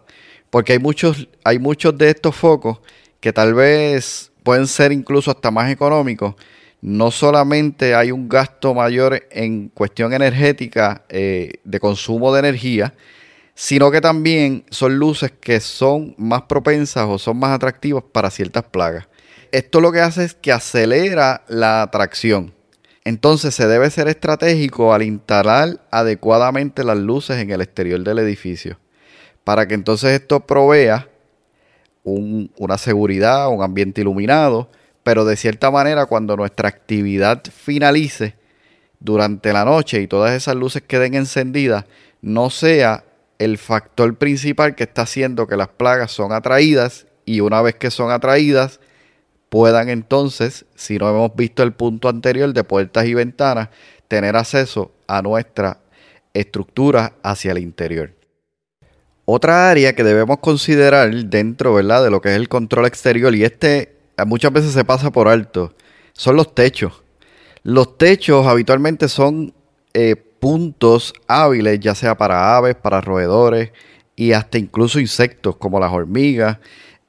porque 0.52 0.74
hay 0.74 0.80
muchos, 0.80 1.28
hay 1.44 1.58
muchos 1.58 1.98
de 1.98 2.12
estos 2.12 2.36
focos 2.36 2.82
que 3.20 3.34
tal 3.34 3.56
vez 3.56 4.31
pueden 4.44 4.68
ser 4.68 4.92
incluso 4.92 5.32
hasta 5.32 5.52
más 5.52 5.72
económicos. 5.72 6.36
No 6.82 7.12
solamente 7.12 7.94
hay 7.94 8.12
un 8.12 8.28
gasto 8.28 8.74
mayor 8.74 9.24
en 9.30 9.70
cuestión 9.70 10.14
energética 10.14 11.06
eh, 11.10 11.54
de 11.64 11.80
consumo 11.80 12.34
de 12.34 12.40
energía, 12.40 12.94
sino 13.54 13.92
que 13.92 14.02
también 14.02 14.66
son 14.72 14.98
luces 14.98 15.32
que 15.40 15.60
son 15.60 16.16
más 16.18 16.44
propensas 16.44 17.06
o 17.08 17.20
son 17.20 17.38
más 17.38 17.52
atractivas 17.52 18.04
para 18.12 18.32
ciertas 18.32 18.64
plagas. 18.64 19.08
Esto 19.52 19.82
lo 19.82 19.92
que 19.92 20.00
hace 20.00 20.24
es 20.24 20.34
que 20.34 20.52
acelera 20.52 21.44
la 21.48 21.84
atracción. 21.84 22.54
Entonces 23.04 23.54
se 23.54 23.68
debe 23.68 23.90
ser 23.90 24.08
estratégico 24.08 24.94
al 24.94 25.04
instalar 25.04 25.82
adecuadamente 25.92 26.84
las 26.84 26.98
luces 26.98 27.38
en 27.38 27.52
el 27.52 27.62
exterior 27.62 28.00
del 28.04 28.20
edificio, 28.20 28.80
para 29.44 29.68
que 29.68 29.74
entonces 29.74 30.20
esto 30.20 30.48
provea 30.48 31.11
una 32.04 32.78
seguridad, 32.78 33.50
un 33.50 33.64
ambiente 33.64 34.02
iluminado, 34.02 34.70
pero 35.04 35.26
de 35.26 35.36
cierta 35.36 35.72
manera 35.72 36.06
cuando 36.06 36.36
nuestra 36.36 36.70
actividad 36.70 37.44
finalice 37.52 38.36
durante 39.00 39.52
la 39.54 39.66
noche 39.66 40.02
y 40.02 40.08
todas 40.08 40.34
esas 40.34 40.56
luces 40.56 40.84
queden 40.84 41.16
encendidas, 41.16 41.86
no 42.22 42.50
sea 42.50 43.04
el 43.40 43.58
factor 43.58 44.16
principal 44.18 44.76
que 44.76 44.84
está 44.84 45.04
haciendo 45.04 45.48
que 45.48 45.58
las 45.58 45.70
plagas 45.70 46.12
son 46.12 46.32
atraídas 46.32 47.08
y 47.26 47.40
una 47.40 47.62
vez 47.62 47.76
que 47.76 47.90
son 47.90 48.12
atraídas, 48.12 48.80
puedan 49.50 49.90
entonces, 49.90 50.66
si 50.76 50.98
no 50.98 51.10
hemos 51.10 51.36
visto 51.36 51.64
el 51.64 51.74
punto 51.74 52.08
anterior 52.08 52.54
de 52.54 52.64
puertas 52.64 53.06
y 53.06 53.14
ventanas, 53.16 53.70
tener 54.08 54.36
acceso 54.36 54.92
a 55.08 55.22
nuestra 55.22 55.80
estructura 56.34 57.14
hacia 57.24 57.52
el 57.52 57.58
interior. 57.58 58.21
Otra 59.26 59.70
área 59.70 59.94
que 59.94 60.04
debemos 60.04 60.40
considerar 60.40 61.14
dentro 61.26 61.74
¿verdad? 61.74 62.04
de 62.04 62.10
lo 62.10 62.22
que 62.22 62.30
es 62.30 62.36
el 62.36 62.50
control 62.50 62.86
exterior, 62.86 63.34
y 63.36 63.44
este 63.44 63.96
muchas 64.26 64.52
veces 64.54 64.72
se 64.74 64.86
pasa 64.86 65.12
por 65.12 65.28
alto, 65.28 65.74
son 66.14 66.36
los 66.36 66.54
techos. 66.54 67.04
Los 67.64 67.98
techos 67.98 68.48
habitualmente 68.48 69.08
son 69.08 69.54
eh, 69.94 70.16
puntos 70.16 71.14
hábiles, 71.28 71.80
ya 71.80 71.96
sea 71.96 72.18
para 72.18 72.58
aves, 72.58 72.76
para 72.76 73.02
roedores 73.02 73.72
y 74.16 74.34
hasta 74.34 74.58
incluso 74.58 75.00
insectos 75.00 75.56
como 75.58 75.80
las 75.80 75.92
hormigas, 75.92 76.58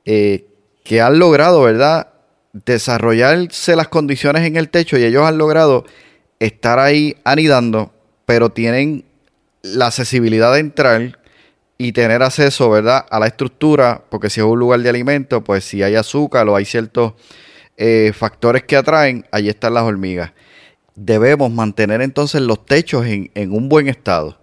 eh, 0.04 0.46
que 0.84 1.00
han 1.00 1.18
logrado, 1.18 1.62
¿verdad?, 1.62 2.08
desarrollarse 2.52 3.76
las 3.76 3.88
condiciones 3.88 4.46
en 4.46 4.56
el 4.56 4.68
techo 4.68 4.98
y 4.98 5.04
ellos 5.04 5.24
han 5.26 5.38
logrado 5.38 5.86
estar 6.38 6.78
ahí 6.78 7.16
anidando, 7.24 7.92
pero 8.26 8.50
tienen 8.50 9.04
la 9.62 9.86
accesibilidad 9.86 10.52
de 10.52 10.60
entrar 10.60 11.18
y 11.82 11.90
tener 11.90 12.22
acceso, 12.22 12.70
¿verdad?, 12.70 13.06
a 13.10 13.18
la 13.18 13.26
estructura, 13.26 14.04
porque 14.08 14.30
si 14.30 14.38
es 14.38 14.46
un 14.46 14.56
lugar 14.56 14.78
de 14.80 14.88
alimento, 14.88 15.42
pues 15.42 15.64
si 15.64 15.82
hay 15.82 15.96
azúcar 15.96 16.48
o 16.48 16.54
hay 16.54 16.64
ciertos 16.64 17.14
eh, 17.76 18.12
factores 18.14 18.62
que 18.62 18.76
atraen, 18.76 19.26
allí 19.32 19.48
están 19.48 19.74
las 19.74 19.82
hormigas. 19.82 20.32
Debemos 20.94 21.50
mantener 21.50 22.00
entonces 22.00 22.40
los 22.40 22.64
techos 22.66 23.04
en, 23.06 23.30
un 23.50 23.68
buen 23.68 23.88
estado, 23.88 24.38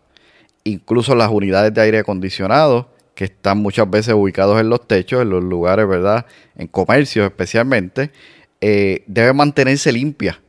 incluso 0.66 1.16
las 1.16 1.30
unidades 1.30 1.74
de 1.74 1.80
aire 1.80 2.00
acondicionado, 2.00 2.90
que 3.16 3.24
están 3.24 3.60
muchas 3.60 3.90
veces 3.90 4.14
ubicados 4.16 4.60
en 4.60 4.68
los 4.68 4.86
techos, 4.86 5.22
en 5.22 5.30
los 5.30 5.42
lugares, 5.42 5.88
¿verdad? 5.88 6.26
En 6.58 6.68
comercios 6.68 7.26
especialmente, 7.26 8.12
eh, 8.60 9.06
debe 9.08 9.32
mantenerse 9.32 9.94
limpia, 9.94 10.42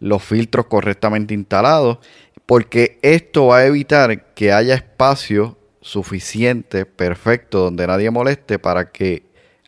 los 0.00 0.24
filtros 0.24 0.66
correctamente 0.66 1.34
instalados, 1.34 1.98
porque 2.46 2.98
esto 3.02 3.46
va 3.46 3.58
a 3.58 3.66
evitar 3.66 4.34
que 4.34 4.50
haya 4.50 4.74
espacio 4.74 5.56
suficiente, 5.82 6.86
perfecto, 6.86 7.58
donde 7.58 7.86
nadie 7.86 8.10
moleste 8.10 8.58
para 8.58 8.90
que 8.90 9.24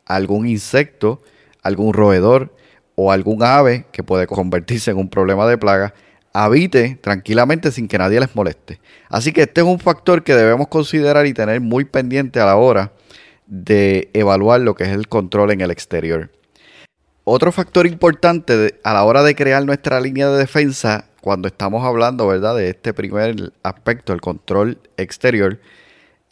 algún 0.07 0.47
insecto, 0.47 1.21
algún 1.63 1.93
roedor 1.93 2.55
o 2.95 3.13
algún 3.13 3.43
ave 3.43 3.87
que 3.93 4.03
puede 4.03 4.27
convertirse 4.27 4.91
en 4.91 4.97
un 4.97 5.11
problema 5.11 5.47
de 5.47 5.59
plaga 5.59 5.95
habite 6.33 6.99
tranquilamente 7.01 7.71
sin 7.71 7.89
que 7.89 7.99
nadie 7.99 8.21
les 8.21 8.35
moleste. 8.35 8.81
Así 9.09 9.33
que 9.33 9.43
este 9.43 9.61
es 9.61 9.67
un 9.67 9.79
factor 9.79 10.25
que 10.25 10.35
debemos 10.35 10.69
considerar 10.69 11.27
y 11.27 11.35
tener 11.35 11.61
muy 11.61 11.85
pendiente 11.85 12.41
a 12.41 12.47
la 12.47 12.57
hora 12.57 12.93
de 13.47 14.11
evaluar 14.15 14.61
lo 14.61 14.75
que 14.75 14.85
es 14.85 14.91
el 14.91 15.09
control 15.09 15.53
en 15.53 15.61
el 15.61 15.71
exterior. 15.71 16.31
Otro 17.23 17.53
factor 17.53 17.87
importante 17.87 18.81
a 18.83 18.93
la 18.93 19.05
hora 19.05 19.23
de 19.23 19.35
crear 19.35 19.65
nuestra 19.65 20.01
línea 20.01 20.29
de 20.29 20.39
defensa, 20.39 21.07
cuando 21.21 21.49
estamos 21.49 21.85
hablando 21.85 22.27
¿verdad? 22.27 22.55
de 22.57 22.69
este 22.69 22.93
primer 22.93 23.53
aspecto, 23.63 24.13
el 24.13 24.21
control 24.21 24.79
exterior, 24.97 25.59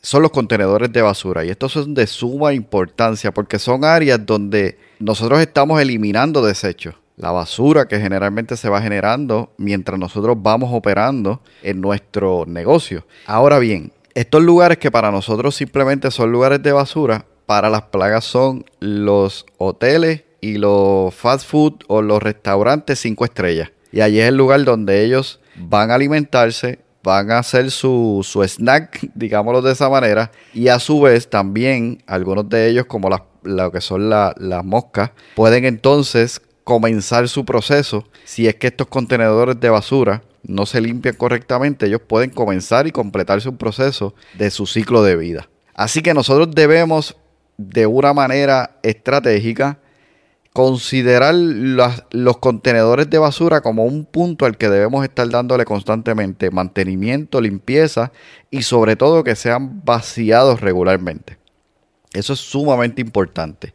son 0.03 0.23
los 0.23 0.31
contenedores 0.31 0.93
de 0.93 1.01
basura. 1.01 1.45
Y 1.45 1.51
estos 1.51 1.73
son 1.73 1.95
de 1.95 2.07
suma 2.07 2.53
importancia 2.53 3.33
porque 3.33 3.59
son 3.59 3.85
áreas 3.85 4.25
donde 4.27 4.79
nosotros 4.99 5.41
estamos 5.41 5.81
eliminando 5.81 6.45
desechos 6.45 6.97
la 7.17 7.31
basura 7.31 7.87
que 7.87 8.01
generalmente 8.01 8.57
se 8.57 8.69
va 8.69 8.83
generando 8.83 9.53
mientras 9.57 9.99
nosotros 9.99 10.37
vamos 10.41 10.71
operando 10.73 11.41
en 11.63 11.81
nuestro 11.81 12.45
negocio. 12.47 13.07
Ahora 13.27 13.59
bien, 13.59 13.93
estos 14.15 14.43
lugares 14.43 14.79
que 14.79 14.91
para 14.91 15.11
nosotros 15.11 15.55
simplemente 15.55 16.11
son 16.11 16.33
lugares 16.33 16.63
de 16.63 16.73
basura, 16.73 17.25
para 17.47 17.71
las 17.71 17.83
plagas 17.83 18.25
son 18.25 18.65
los 18.81 19.47
hoteles 19.59 20.25
y 20.41 20.59
los 20.59 21.15
fast 21.15 21.47
food 21.47 21.75
o 21.87 22.03
los 22.03 22.23
restaurantes 22.23 22.99
cinco 22.99 23.25
estrellas. 23.25 23.71
Y 23.93 24.01
allí 24.01 24.21
es 24.21 24.29
el 24.29 24.37
lugar 24.37 24.65
donde 24.65 25.05
ellos 25.05 25.41
van 25.57 25.91
a 25.91 25.95
alimentarse, 25.95 26.81
van 27.03 27.31
a 27.31 27.39
hacer 27.39 27.71
su, 27.71 28.21
su 28.23 28.43
snack, 28.43 29.11
digámoslo 29.15 29.63
de 29.63 29.73
esa 29.73 29.89
manera, 29.89 30.31
y 30.55 30.69
a 30.69 30.79
su 30.79 31.01
vez 31.01 31.29
también 31.29 32.03
algunos 32.07 32.49
de 32.49 32.69
ellos, 32.69 32.87
como 32.87 33.09
las, 33.09 33.23
lo 33.43 33.73
que 33.73 33.81
son 33.81 34.09
las 34.09 34.65
moscas, 34.65 35.11
pueden 35.35 35.65
entonces 35.65 36.41
comenzar 36.65 37.29
su 37.29 37.45
proceso. 37.45 38.05
Si 38.25 38.47
es 38.47 38.55
que 38.57 38.69
estos 38.69 38.87
contenedores 38.87 39.59
de 39.59 39.71
basura 39.71 40.23
no 40.45 40.67
se 40.67 40.81
limpian 40.81 41.17
correctamente, 41.17 41.87
ellos 41.87 42.01
pueden 42.07 42.31
comenzar 42.31 42.87
y 42.87 42.93
completar 42.93 43.41
su 43.41 43.57
proceso 43.57 44.15
de 44.39 44.51
su 44.51 44.67
ciclo 44.67 45.03
de 45.03 45.17
vida. 45.17 45.49
Así 45.75 46.03
que 46.03 46.15
nosotros 46.15 46.51
debemos 46.55 47.17
de 47.57 47.87
una 47.87 48.13
manera 48.13 48.79
estratégica 48.83 49.79
considerar 50.53 51.35
los 51.35 52.39
contenedores 52.39 53.09
de 53.09 53.19
basura 53.19 53.63
como 53.63 53.85
un 53.85 54.05
punto 54.05 54.45
al 54.45 54.59
que 54.59 54.69
debemos 54.69 55.03
estar 55.05 55.29
dándole 55.31 55.65
constantemente 55.65 56.51
mantenimiento, 56.51 57.41
limpieza 57.41 58.13
y 58.51 58.63
sobre 58.63 58.97
todo 58.97 59.25
que 59.25 59.35
sean 59.35 59.83
vaciados 59.85 60.61
regularmente. 60.61 61.39
Eso 62.13 62.35
es 62.35 62.41
sumamente 62.41 63.01
importante. 63.01 63.73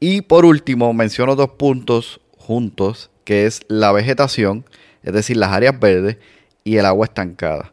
Y 0.00 0.20
por 0.20 0.44
último, 0.44 0.92
menciono 0.92 1.34
dos 1.34 1.50
puntos 1.50 2.20
juntos, 2.36 3.10
que 3.24 3.46
es 3.46 3.62
la 3.68 3.92
vegetación, 3.92 4.66
es 5.02 5.14
decir, 5.14 5.38
las 5.38 5.52
áreas 5.52 5.80
verdes 5.80 6.18
y 6.62 6.76
el 6.76 6.84
agua 6.84 7.06
estancada. 7.06 7.72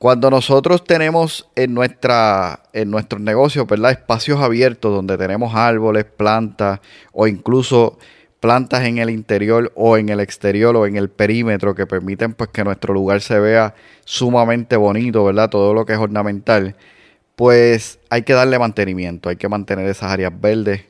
Cuando 0.00 0.30
nosotros 0.30 0.82
tenemos 0.82 1.50
en, 1.56 1.74
nuestra, 1.74 2.62
en 2.72 2.90
nuestros 2.90 3.20
negocios 3.20 3.66
¿verdad? 3.66 3.90
espacios 3.90 4.40
abiertos 4.40 4.94
donde 4.94 5.18
tenemos 5.18 5.54
árboles, 5.54 6.06
plantas 6.06 6.80
o 7.12 7.26
incluso 7.26 7.98
plantas 8.40 8.84
en 8.84 8.96
el 8.96 9.10
interior 9.10 9.70
o 9.74 9.98
en 9.98 10.08
el 10.08 10.20
exterior 10.20 10.74
o 10.74 10.86
en 10.86 10.96
el 10.96 11.10
perímetro 11.10 11.74
que 11.74 11.86
permiten 11.86 12.32
pues 12.32 12.48
que 12.48 12.64
nuestro 12.64 12.94
lugar 12.94 13.20
se 13.20 13.38
vea 13.40 13.74
sumamente 14.06 14.76
bonito, 14.76 15.22
¿verdad? 15.22 15.50
Todo 15.50 15.74
lo 15.74 15.84
que 15.84 15.92
es 15.92 15.98
ornamental, 15.98 16.76
pues 17.36 17.98
hay 18.08 18.22
que 18.22 18.32
darle 18.32 18.58
mantenimiento, 18.58 19.28
hay 19.28 19.36
que 19.36 19.50
mantener 19.50 19.86
esas 19.86 20.10
áreas 20.10 20.32
verdes 20.40 20.86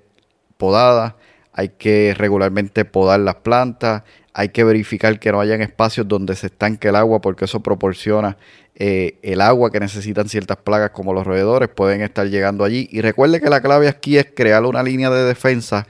podadas 0.56 1.14
hay 1.52 1.70
que 1.70 2.14
regularmente 2.16 2.84
podar 2.84 3.20
las 3.20 3.36
plantas, 3.36 4.02
hay 4.32 4.50
que 4.50 4.64
verificar 4.64 5.18
que 5.18 5.32
no 5.32 5.40
hayan 5.40 5.60
espacios 5.60 6.06
donde 6.06 6.36
se 6.36 6.46
estanque 6.46 6.88
el 6.88 6.96
agua 6.96 7.20
porque 7.20 7.46
eso 7.46 7.60
proporciona 7.60 8.36
eh, 8.76 9.18
el 9.22 9.40
agua 9.40 9.70
que 9.70 9.80
necesitan 9.80 10.28
ciertas 10.28 10.56
plagas 10.56 10.90
como 10.90 11.12
los 11.12 11.26
roedores, 11.26 11.68
pueden 11.68 12.00
estar 12.02 12.26
llegando 12.28 12.64
allí. 12.64 12.88
Y 12.90 13.00
recuerde 13.00 13.40
que 13.40 13.50
la 13.50 13.60
clave 13.60 13.88
aquí 13.88 14.16
es 14.16 14.28
crear 14.34 14.64
una 14.64 14.82
línea 14.82 15.10
de 15.10 15.24
defensa 15.24 15.86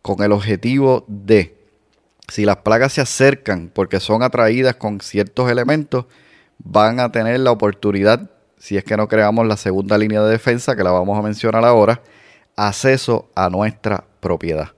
con 0.00 0.22
el 0.22 0.32
objetivo 0.32 1.04
de, 1.06 1.56
si 2.28 2.44
las 2.44 2.56
plagas 2.56 2.94
se 2.94 3.00
acercan 3.00 3.70
porque 3.72 4.00
son 4.00 4.22
atraídas 4.22 4.76
con 4.76 5.00
ciertos 5.00 5.50
elementos, 5.50 6.06
van 6.58 6.98
a 6.98 7.12
tener 7.12 7.38
la 7.40 7.52
oportunidad, 7.52 8.30
si 8.58 8.76
es 8.76 8.84
que 8.84 8.96
no 8.96 9.06
creamos 9.06 9.46
la 9.46 9.56
segunda 9.56 9.98
línea 9.98 10.22
de 10.22 10.30
defensa, 10.30 10.74
que 10.74 10.82
la 10.82 10.90
vamos 10.90 11.18
a 11.18 11.22
mencionar 11.22 11.64
ahora, 11.64 12.02
acceso 12.56 13.30
a 13.34 13.50
nuestra 13.50 14.04
propiedad. 14.20 14.70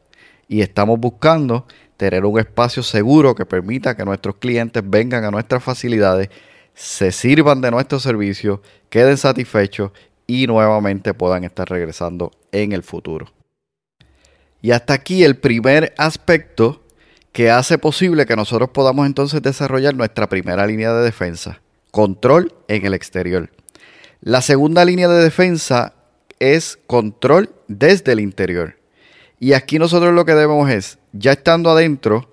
Y 0.49 0.61
estamos 0.61 1.01
buscando 1.01 1.67
tener 1.97 2.25
un 2.25 2.39
espacio 2.39 2.83
seguro 2.83 3.35
que 3.35 3.47
permita 3.47 3.97
que 3.97 4.05
nuestros 4.05 4.37
clientes 4.37 4.83
vengan 4.85 5.25
a 5.25 5.31
nuestras 5.31 5.63
facilidades, 5.63 6.29
se 6.75 7.13
sirvan 7.13 7.61
de 7.61 7.71
nuestro 7.71 8.01
servicio, 8.01 8.63
queden 8.91 9.17
satisfechos 9.17 9.93
y 10.27 10.47
nuevamente 10.47 11.15
puedan 11.15 11.45
estar 11.45 11.69
regresando 11.69 12.33
en 12.53 12.73
el 12.73 12.83
futuro. 12.83 13.33
Y 14.61 14.71
hasta 14.71 14.95
aquí 14.95 15.25
el 15.25 15.37
primer 15.37 15.95
aspecto 15.99 16.83
que 17.33 17.51
hace 17.51 17.79
posible 17.79 18.27
que 18.27 18.37
nosotros 18.37 18.71
podamos 18.71 19.07
entonces 19.07 19.43
desarrollar 19.43 19.95
nuestra 19.95 20.29
primera 20.29 20.67
línea 20.67 20.93
de 20.93 21.05
defensa, 21.05 21.61
control 21.91 22.55
en 22.69 22.87
el 22.87 22.95
exterior. 22.95 23.51
La 24.21 24.41
segunda 24.41 24.85
línea 24.85 25.09
de 25.09 25.23
defensa 25.23 25.95
es 26.39 26.79
control 26.87 27.55
desde 27.69 28.13
el 28.13 28.21
interior. 28.21 28.77
Y 29.39 29.53
aquí 29.53 29.79
nosotros 29.79 30.15
lo 30.15 30.25
que 30.25 30.35
debemos 30.35 30.71
es, 30.71 30.99
ya 31.15 31.33
estando 31.33 31.71
adentro, 31.71 32.29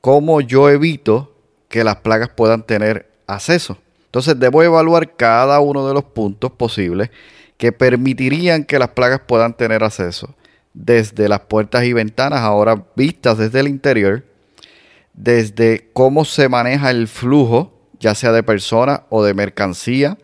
cómo 0.00 0.40
yo 0.40 0.70
evito 0.70 1.34
que 1.68 1.84
las 1.84 1.96
plagas 1.96 2.30
puedan 2.30 2.62
tener 2.62 3.10
acceso. 3.26 3.78
Entonces 4.06 4.40
debo 4.40 4.62
evaluar 4.62 5.16
cada 5.16 5.60
uno 5.60 5.86
de 5.86 5.94
los 5.94 6.04
puntos 6.04 6.50
posibles 6.50 7.10
que 7.58 7.72
permitirían 7.72 8.64
que 8.64 8.78
las 8.78 8.88
plagas 8.88 9.20
puedan 9.26 9.54
tener 9.54 9.84
acceso. 9.84 10.34
Desde 10.72 11.28
las 11.28 11.40
puertas 11.40 11.84
y 11.84 11.92
ventanas, 11.92 12.40
ahora 12.40 12.86
vistas 12.96 13.36
desde 13.36 13.60
el 13.60 13.68
interior, 13.68 14.24
desde 15.12 15.90
cómo 15.92 16.24
se 16.24 16.48
maneja 16.48 16.90
el 16.90 17.08
flujo, 17.08 17.72
ya 18.00 18.14
sea 18.14 18.32
de 18.32 18.42
personas 18.42 19.02
o 19.10 19.22
de 19.22 19.34
mercancía, 19.34 20.16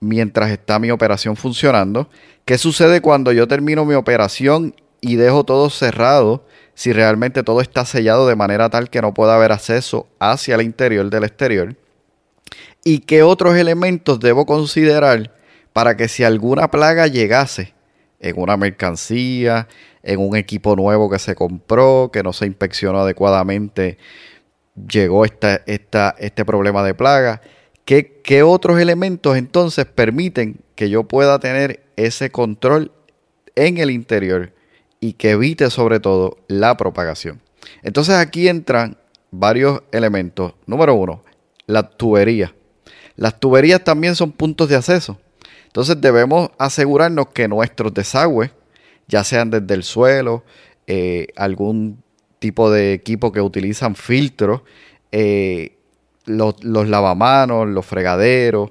mientras 0.00 0.50
está 0.50 0.78
mi 0.78 0.90
operación 0.90 1.36
funcionando. 1.36 2.10
¿Qué 2.44 2.58
sucede 2.58 3.00
cuando 3.00 3.32
yo 3.32 3.48
termino 3.48 3.84
mi 3.86 3.94
operación 3.94 4.74
y 5.00 5.16
dejo 5.16 5.44
todo 5.44 5.70
cerrado? 5.70 6.44
Si 6.76 6.92
realmente 6.92 7.42
todo 7.42 7.60
está 7.60 7.84
sellado 7.84 8.28
de 8.28 8.36
manera 8.36 8.70
tal 8.70 8.90
que 8.90 9.00
no 9.02 9.14
pueda 9.14 9.34
haber 9.34 9.50
acceso 9.50 10.06
hacia 10.20 10.54
el 10.54 10.62
interior 10.62 11.10
del 11.10 11.24
exterior. 11.24 11.74
¿Y 12.84 13.00
qué 13.00 13.24
otros 13.24 13.56
elementos 13.56 14.20
debo 14.20 14.46
considerar 14.46 15.32
para 15.72 15.96
que 15.96 16.06
si 16.06 16.22
alguna 16.22 16.70
plaga 16.70 17.08
llegase 17.08 17.74
en 18.20 18.38
una 18.38 18.56
mercancía, 18.56 19.66
en 20.02 20.20
un 20.20 20.36
equipo 20.36 20.76
nuevo 20.76 21.10
que 21.10 21.18
se 21.18 21.34
compró, 21.34 22.10
que 22.12 22.22
no 22.22 22.32
se 22.32 22.46
inspeccionó 22.46 23.00
adecuadamente, 23.00 23.98
llegó 24.88 25.24
esta, 25.24 25.56
este 25.66 26.44
problema 26.44 26.84
de 26.84 26.94
plaga? 26.94 27.40
¿Qué, 27.86 28.42
otros 28.44 28.80
elementos 28.80 29.36
entonces 29.36 29.86
permiten 29.86 30.60
que 30.74 30.90
yo 30.90 31.04
pueda 31.04 31.38
tener 31.38 31.84
ese 31.96 32.30
control 32.30 32.92
en 33.54 33.78
el 33.78 33.90
interior 33.90 34.52
y 35.00 35.14
que 35.14 35.32
evite 35.32 35.70
sobre 35.70 36.00
todo 36.00 36.38
la 36.48 36.76
propagación? 36.76 37.40
Entonces 37.82 38.14
aquí 38.16 38.48
entran 38.48 38.96
varios 39.30 39.82
elementos. 39.92 40.54
Número 40.66 40.94
uno, 40.94 41.22
la 41.66 41.88
tubería. 41.88 42.54
Las 43.16 43.40
tuberías 43.40 43.82
también 43.82 44.14
son 44.14 44.32
puntos 44.32 44.68
de 44.68 44.76
acceso. 44.76 45.18
Entonces 45.66 46.00
debemos 46.00 46.50
asegurarnos 46.58 47.28
que 47.28 47.48
nuestros 47.48 47.92
desagües, 47.92 48.50
ya 49.08 49.24
sean 49.24 49.50
desde 49.50 49.74
el 49.74 49.82
suelo, 49.82 50.44
eh, 50.86 51.28
algún 51.36 52.02
tipo 52.38 52.70
de 52.70 52.92
equipo 52.92 53.32
que 53.32 53.40
utilizan 53.40 53.94
filtros, 53.94 54.62
eh, 55.12 55.76
los, 56.26 56.56
lavamanos, 56.62 57.68
los 57.68 57.86
fregaderos, 57.86 58.70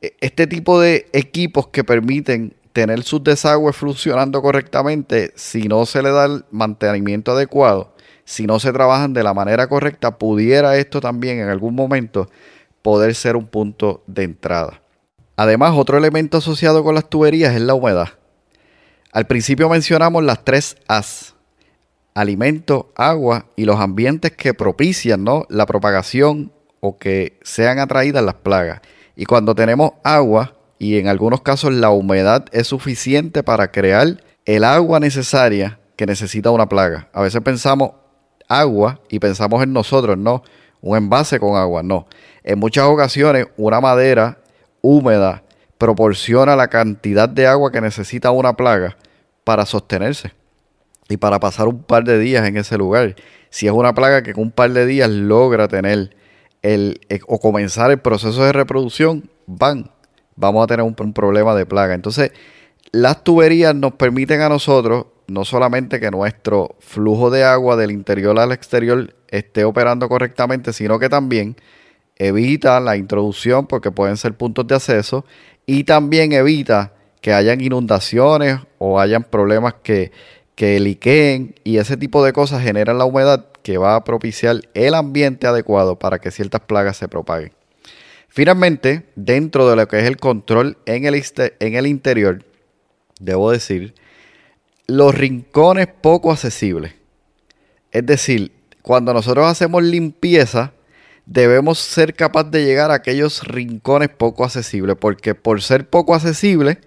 e, 0.00 0.14
este 0.20 0.46
tipo 0.46 0.80
de 0.80 1.08
equipos 1.12 1.68
que 1.68 1.84
permiten 1.84 2.54
tener 2.78 3.02
sus 3.02 3.24
desagües 3.24 3.74
funcionando 3.74 4.40
correctamente, 4.40 5.32
si 5.34 5.66
no 5.66 5.84
se 5.84 6.00
le 6.00 6.12
da 6.12 6.26
el 6.26 6.44
mantenimiento 6.52 7.32
adecuado, 7.32 7.92
si 8.24 8.46
no 8.46 8.60
se 8.60 8.72
trabajan 8.72 9.12
de 9.12 9.24
la 9.24 9.34
manera 9.34 9.68
correcta, 9.68 10.16
pudiera 10.16 10.76
esto 10.76 11.00
también 11.00 11.40
en 11.40 11.48
algún 11.48 11.74
momento 11.74 12.30
poder 12.82 13.16
ser 13.16 13.34
un 13.34 13.48
punto 13.48 14.04
de 14.06 14.22
entrada. 14.22 14.80
Además, 15.34 15.72
otro 15.74 15.98
elemento 15.98 16.38
asociado 16.38 16.84
con 16.84 16.94
las 16.94 17.10
tuberías 17.10 17.52
es 17.52 17.62
la 17.62 17.74
humedad. 17.74 18.10
Al 19.10 19.26
principio 19.26 19.68
mencionamos 19.68 20.22
las 20.22 20.44
tres 20.44 20.76
A's, 20.86 21.34
alimento, 22.14 22.92
agua 22.94 23.46
y 23.56 23.64
los 23.64 23.80
ambientes 23.80 24.30
que 24.30 24.54
propician 24.54 25.24
¿no? 25.24 25.46
la 25.48 25.66
propagación 25.66 26.52
o 26.78 26.96
que 26.96 27.40
sean 27.42 27.80
atraídas 27.80 28.22
las 28.22 28.34
plagas. 28.34 28.82
Y 29.16 29.24
cuando 29.24 29.56
tenemos 29.56 29.94
agua 30.04 30.54
y 30.78 30.98
en 30.98 31.08
algunos 31.08 31.42
casos 31.42 31.72
la 31.72 31.90
humedad 31.90 32.46
es 32.52 32.68
suficiente 32.68 33.42
para 33.42 33.70
crear 33.70 34.22
el 34.44 34.64
agua 34.64 35.00
necesaria 35.00 35.78
que 35.96 36.06
necesita 36.06 36.50
una 36.50 36.68
plaga. 36.68 37.08
A 37.12 37.22
veces 37.22 37.40
pensamos 37.42 37.92
agua 38.48 39.00
y 39.08 39.18
pensamos 39.18 39.62
en 39.62 39.72
nosotros, 39.72 40.16
no, 40.16 40.42
un 40.80 40.96
envase 40.96 41.40
con 41.40 41.56
agua, 41.56 41.82
no. 41.82 42.06
En 42.44 42.58
muchas 42.58 42.84
ocasiones 42.84 43.46
una 43.56 43.80
madera 43.80 44.38
húmeda 44.80 45.42
proporciona 45.76 46.56
la 46.56 46.68
cantidad 46.68 47.28
de 47.28 47.46
agua 47.46 47.70
que 47.70 47.80
necesita 47.80 48.30
una 48.30 48.54
plaga 48.54 48.96
para 49.44 49.66
sostenerse 49.66 50.32
y 51.08 51.16
para 51.16 51.40
pasar 51.40 51.68
un 51.68 51.82
par 51.82 52.04
de 52.04 52.18
días 52.18 52.46
en 52.46 52.56
ese 52.56 52.76
lugar. 52.76 53.16
Si 53.50 53.66
es 53.66 53.72
una 53.72 53.94
plaga 53.94 54.22
que 54.22 54.34
con 54.34 54.44
un 54.44 54.50
par 54.50 54.70
de 54.72 54.86
días 54.86 55.08
logra 55.08 55.68
tener 55.68 56.16
el, 56.62 57.00
eh, 57.08 57.20
o 57.26 57.38
comenzar 57.38 57.90
el 57.90 57.98
proceso 57.98 58.44
de 58.44 58.52
reproducción, 58.52 59.30
van, 59.46 59.90
vamos 60.38 60.64
a 60.64 60.66
tener 60.66 60.84
un, 60.84 60.94
problema 61.12 61.54
de 61.54 61.66
plaga. 61.66 61.94
Entonces, 61.94 62.32
las 62.92 63.22
tuberías 63.24 63.74
nos 63.74 63.92
permiten 63.92 64.40
a 64.40 64.48
nosotros 64.48 65.06
no 65.26 65.44
solamente 65.44 66.00
que 66.00 66.10
nuestro 66.10 66.76
flujo 66.78 67.30
de 67.30 67.44
agua 67.44 67.76
del 67.76 67.90
interior 67.90 68.38
al 68.38 68.52
exterior 68.52 69.14
esté 69.28 69.64
operando 69.64 70.08
correctamente, 70.08 70.72
sino 70.72 70.98
que 70.98 71.10
también 71.10 71.56
evita 72.16 72.80
la 72.80 72.96
introducción 72.96 73.66
porque 73.66 73.90
pueden 73.90 74.16
ser 74.16 74.34
puntos 74.34 74.66
de 74.66 74.76
acceso 74.76 75.26
y 75.66 75.84
también 75.84 76.32
evita 76.32 76.94
que 77.20 77.34
hayan 77.34 77.60
inundaciones 77.60 78.60
o 78.78 78.98
hayan 78.98 79.24
problemas 79.24 79.74
que, 79.82 80.12
que 80.54 80.80
liqueen 80.80 81.54
y 81.62 81.76
ese 81.76 81.98
tipo 81.98 82.24
de 82.24 82.32
cosas 82.32 82.62
generan 82.62 82.96
la 82.96 83.04
humedad 83.04 83.46
que 83.62 83.76
va 83.76 83.96
a 83.96 84.04
propiciar 84.04 84.62
el 84.72 84.94
ambiente 84.94 85.46
adecuado 85.46 85.98
para 85.98 86.20
que 86.20 86.30
ciertas 86.30 86.62
plagas 86.62 86.96
se 86.96 87.06
propaguen. 87.06 87.57
Finalmente, 88.38 89.02
dentro 89.16 89.68
de 89.68 89.74
lo 89.74 89.88
que 89.88 89.98
es 89.98 90.04
el 90.04 90.16
control 90.16 90.78
en 90.86 91.06
el, 91.06 91.20
en 91.58 91.74
el 91.74 91.88
interior, 91.88 92.44
debo 93.18 93.50
decir, 93.50 93.96
los 94.86 95.12
rincones 95.12 95.88
poco 95.88 96.30
accesibles. 96.30 96.94
Es 97.90 98.06
decir, 98.06 98.52
cuando 98.80 99.12
nosotros 99.12 99.44
hacemos 99.44 99.82
limpieza, 99.82 100.72
debemos 101.26 101.80
ser 101.80 102.14
capaces 102.14 102.52
de 102.52 102.64
llegar 102.64 102.92
a 102.92 102.94
aquellos 102.94 103.42
rincones 103.42 104.10
poco 104.10 104.44
accesibles, 104.44 104.94
porque 105.00 105.34
por 105.34 105.60
ser 105.60 105.90
poco 105.90 106.14
accesibles, 106.14 106.78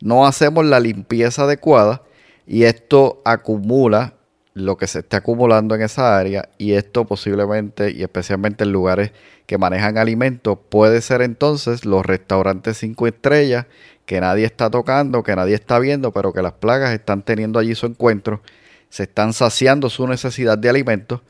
no 0.00 0.26
hacemos 0.26 0.64
la 0.64 0.80
limpieza 0.80 1.44
adecuada 1.44 2.02
y 2.48 2.64
esto 2.64 3.22
acumula 3.24 4.15
lo 4.56 4.78
que 4.78 4.86
se 4.86 5.00
está 5.00 5.18
acumulando 5.18 5.74
en 5.74 5.82
esa 5.82 6.16
área 6.16 6.48
y 6.56 6.72
esto 6.72 7.04
posiblemente 7.04 7.90
y 7.90 8.02
especialmente 8.02 8.64
en 8.64 8.72
lugares 8.72 9.12
que 9.44 9.58
manejan 9.58 9.98
alimentos 9.98 10.58
puede 10.70 11.02
ser 11.02 11.20
entonces 11.20 11.84
los 11.84 12.06
restaurantes 12.06 12.78
cinco 12.78 13.06
estrellas 13.06 13.66
que 14.06 14.18
nadie 14.18 14.46
está 14.46 14.70
tocando, 14.70 15.22
que 15.22 15.36
nadie 15.36 15.54
está 15.54 15.78
viendo, 15.78 16.10
pero 16.10 16.32
que 16.32 16.40
las 16.40 16.54
plagas 16.54 16.94
están 16.94 17.20
teniendo 17.20 17.58
allí 17.58 17.74
su 17.74 17.84
encuentro, 17.84 18.40
se 18.88 19.02
están 19.02 19.34
saciando 19.34 19.90
su 19.90 20.08
necesidad 20.08 20.56
de 20.56 20.70
alimentos 20.70 21.20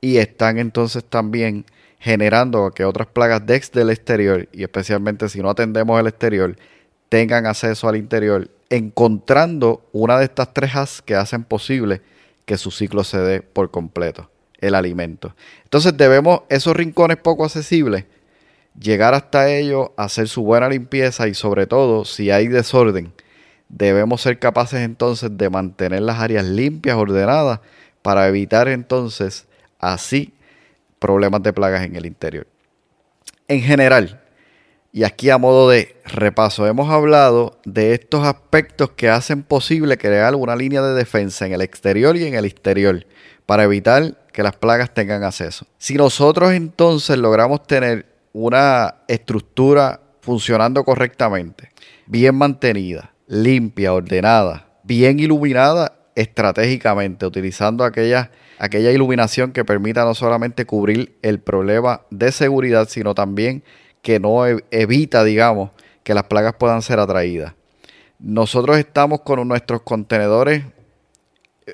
y 0.00 0.16
están 0.16 0.56
entonces 0.56 1.04
también 1.04 1.66
generando 1.98 2.70
que 2.70 2.86
otras 2.86 3.08
plagas 3.08 3.44
desde 3.44 3.82
el 3.82 3.90
exterior 3.90 4.48
y 4.52 4.62
especialmente 4.62 5.28
si 5.28 5.40
no 5.42 5.50
atendemos 5.50 6.00
el 6.00 6.06
exterior 6.06 6.56
tengan 7.10 7.44
acceso 7.44 7.90
al 7.90 7.96
interior, 7.96 8.48
encontrando 8.70 9.86
una 9.92 10.18
de 10.18 10.24
estas 10.24 10.54
tres 10.54 11.02
que 11.04 11.14
hacen 11.14 11.44
posible 11.44 12.00
que 12.50 12.58
su 12.58 12.72
ciclo 12.72 13.04
se 13.04 13.16
dé 13.18 13.42
por 13.42 13.70
completo, 13.70 14.28
el 14.58 14.74
alimento. 14.74 15.36
Entonces 15.62 15.96
debemos 15.96 16.40
esos 16.48 16.74
rincones 16.74 17.16
poco 17.18 17.44
accesibles, 17.44 18.06
llegar 18.76 19.14
hasta 19.14 19.48
ellos, 19.48 19.90
hacer 19.96 20.26
su 20.26 20.42
buena 20.42 20.68
limpieza 20.68 21.28
y 21.28 21.34
sobre 21.34 21.68
todo, 21.68 22.04
si 22.04 22.32
hay 22.32 22.48
desorden, 22.48 23.12
debemos 23.68 24.22
ser 24.22 24.40
capaces 24.40 24.80
entonces 24.80 25.30
de 25.38 25.48
mantener 25.48 26.02
las 26.02 26.18
áreas 26.18 26.44
limpias, 26.44 26.96
ordenadas, 26.96 27.60
para 28.02 28.26
evitar 28.26 28.66
entonces 28.66 29.46
así 29.78 30.34
problemas 30.98 31.44
de 31.44 31.52
plagas 31.52 31.84
en 31.84 31.94
el 31.94 32.04
interior. 32.04 32.48
En 33.46 33.60
general, 33.60 34.20
y 34.92 35.04
aquí 35.04 35.30
a 35.30 35.38
modo 35.38 35.70
de 35.70 35.96
repaso, 36.04 36.66
hemos 36.66 36.90
hablado 36.90 37.60
de 37.64 37.94
estos 37.94 38.26
aspectos 38.26 38.90
que 38.90 39.08
hacen 39.08 39.42
posible 39.42 39.96
crear 39.98 40.34
una 40.34 40.56
línea 40.56 40.82
de 40.82 40.94
defensa 40.94 41.46
en 41.46 41.52
el 41.52 41.60
exterior 41.60 42.16
y 42.16 42.24
en 42.24 42.34
el 42.34 42.46
interior 42.46 43.06
para 43.46 43.64
evitar 43.64 44.18
que 44.32 44.42
las 44.42 44.56
plagas 44.56 44.92
tengan 44.92 45.22
acceso. 45.22 45.66
Si 45.78 45.94
nosotros 45.94 46.52
entonces 46.52 47.18
logramos 47.18 47.66
tener 47.66 48.06
una 48.32 48.96
estructura 49.06 50.00
funcionando 50.20 50.84
correctamente, 50.84 51.70
bien 52.06 52.34
mantenida, 52.34 53.12
limpia, 53.26 53.92
ordenada, 53.92 54.66
bien 54.82 55.20
iluminada 55.20 55.92
estratégicamente, 56.16 57.26
utilizando 57.26 57.84
aquella, 57.84 58.30
aquella 58.58 58.90
iluminación 58.90 59.52
que 59.52 59.64
permita 59.64 60.04
no 60.04 60.14
solamente 60.14 60.66
cubrir 60.66 61.16
el 61.22 61.38
problema 61.38 62.02
de 62.10 62.32
seguridad, 62.32 62.88
sino 62.88 63.14
también 63.14 63.62
que 64.02 64.20
no 64.20 64.46
e, 64.46 64.64
evita, 64.70 65.24
digamos, 65.24 65.70
que 66.02 66.14
las 66.14 66.24
plagas 66.24 66.54
puedan 66.58 66.82
ser 66.82 66.98
atraídas. 66.98 67.54
Nosotros 68.18 68.78
estamos 68.78 69.20
con 69.22 69.46
nuestros 69.48 69.82
contenedores 69.82 70.64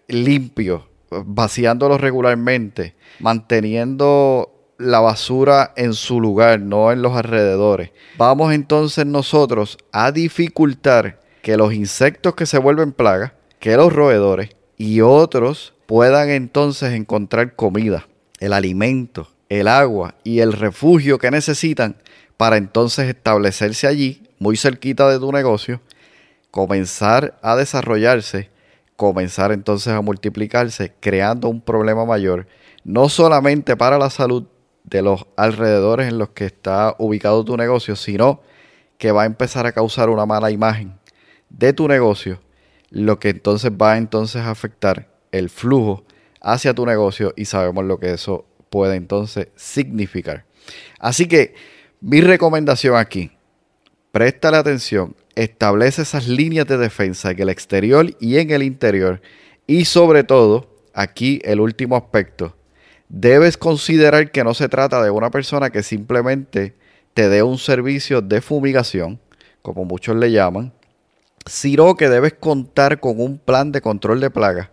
limpios, 0.09 0.83
vaciándolos 1.11 2.01
regularmente, 2.01 2.95
manteniendo 3.21 4.53
la 4.79 5.01
basura 5.01 5.73
en 5.77 5.95
su 5.95 6.21
lugar, 6.21 6.61
no 6.61 6.93
en 6.93 7.03
los 7.03 7.17
alrededores. 7.17 7.91
Vamos 8.19 8.53
entonces 8.53 9.07
nosotros 9.07 9.79
a 9.93 10.13
dificultar 10.13 11.21
que 11.43 11.57
los 11.57 11.73
insectos 11.73 12.35
que 12.35 12.47
se 12.47 12.59
vuelven 12.59 12.93
plagas, 12.93 13.33
que 13.59 13.77
los 13.77 13.93
roedores 13.93 14.51
y 14.77 15.01
otros 15.01 15.75
puedan 15.87 16.29
entonces 16.31 16.93
encontrar 16.93 17.55
comida, 17.55 18.07
el 18.41 18.53
alimento, 18.53 19.29
el 19.49 19.69
agua 19.69 20.17
y 20.25 20.41
el 20.41 20.53
refugio 20.53 21.19
que 21.19 21.31
necesitan 21.31 21.97
para 22.37 22.57
entonces 22.57 23.09
establecerse 23.09 23.87
allí, 23.87 24.23
muy 24.39 24.57
cerquita 24.57 25.09
de 25.11 25.19
tu 25.19 25.33
negocio, 25.33 25.81
comenzar 26.51 27.39
a 27.43 27.57
desarrollarse, 27.57 28.51
comenzar 28.97 29.53
entonces 29.53 29.93
a 29.93 30.01
multiplicarse, 30.01 30.95
creando 31.01 31.49
un 31.49 31.61
problema 31.61 32.05
mayor, 32.05 32.47
no 32.85 33.09
solamente 33.09 33.77
para 33.77 33.99
la 33.99 34.11
salud 34.11 34.47
de 34.85 35.03
los 35.03 35.27
alrededores 35.37 36.09
en 36.09 36.19
los 36.19 36.31
que 36.31 36.47
está 36.47 36.95
ubicado 36.99 37.45
tu 37.45 37.57
negocio, 37.57 37.97
sino 37.97 38.41
que 38.99 39.13
va 39.13 39.23
a 39.23 39.27
empezar 39.27 39.67
a 39.67 39.73
causar 39.73 40.09
una 40.09 40.27
mala 40.27 40.51
imagen 40.51 40.99
de 41.51 41.73
tu 41.73 41.89
negocio, 41.89 42.41
lo 42.91 43.19
que 43.19 43.31
entonces 43.31 43.71
va 43.71 43.99
entonces 43.99 44.43
a 44.43 44.51
afectar 44.51 45.09
el 45.33 45.51
flujo 45.51 46.05
hacia 46.41 46.75
tu 46.75 46.87
negocio 46.87 47.33
y 47.37 47.47
sabemos 47.47 47.85
lo 47.85 47.99
que 47.99 48.13
eso 48.13 48.47
puede 48.71 48.97
entonces 48.97 49.49
significar. 49.57 50.45
Así 50.99 51.27
que 51.29 51.55
mi 52.01 52.21
recomendación 52.21 52.97
aquí, 52.97 53.31
préstale 54.13 54.59
atención, 54.59 55.17
establece 55.35 56.03
esas 56.03 56.29
líneas 56.29 56.67
de 56.67 56.79
defensa 56.79 57.31
en 57.31 57.41
el 57.41 57.49
exterior 57.49 58.07
y 58.21 58.39
en 58.39 58.51
el 58.51 58.63
interior 58.63 59.21
y 59.67 59.85
sobre 59.87 60.25
todo, 60.25 60.69
aquí 60.95 61.41
el 61.45 61.61
último 61.61 61.97
aspecto, 61.97 62.57
debes 63.09 63.57
considerar 63.57 64.31
que 64.31 64.45
no 64.45 64.55
se 64.55 64.69
trata 64.69 65.03
de 65.03 65.11
una 65.11 65.31
persona 65.31 65.71
que 65.71 65.83
simplemente 65.83 66.77
te 67.15 67.29
dé 67.29 67.43
un 67.43 67.59
servicio 67.59 68.21
de 68.21 68.41
fumigación, 68.41 69.21
como 69.63 69.85
muchos 69.85 70.17
le 70.17 70.31
llaman, 70.31 70.73
sino 71.47 71.97
que 71.97 72.09
debes 72.09 72.35
contar 72.35 73.01
con 73.01 73.21
un 73.21 73.39
plan 73.39 73.73
de 73.73 73.81
control 73.81 74.21
de 74.21 74.31
plagas 74.31 74.69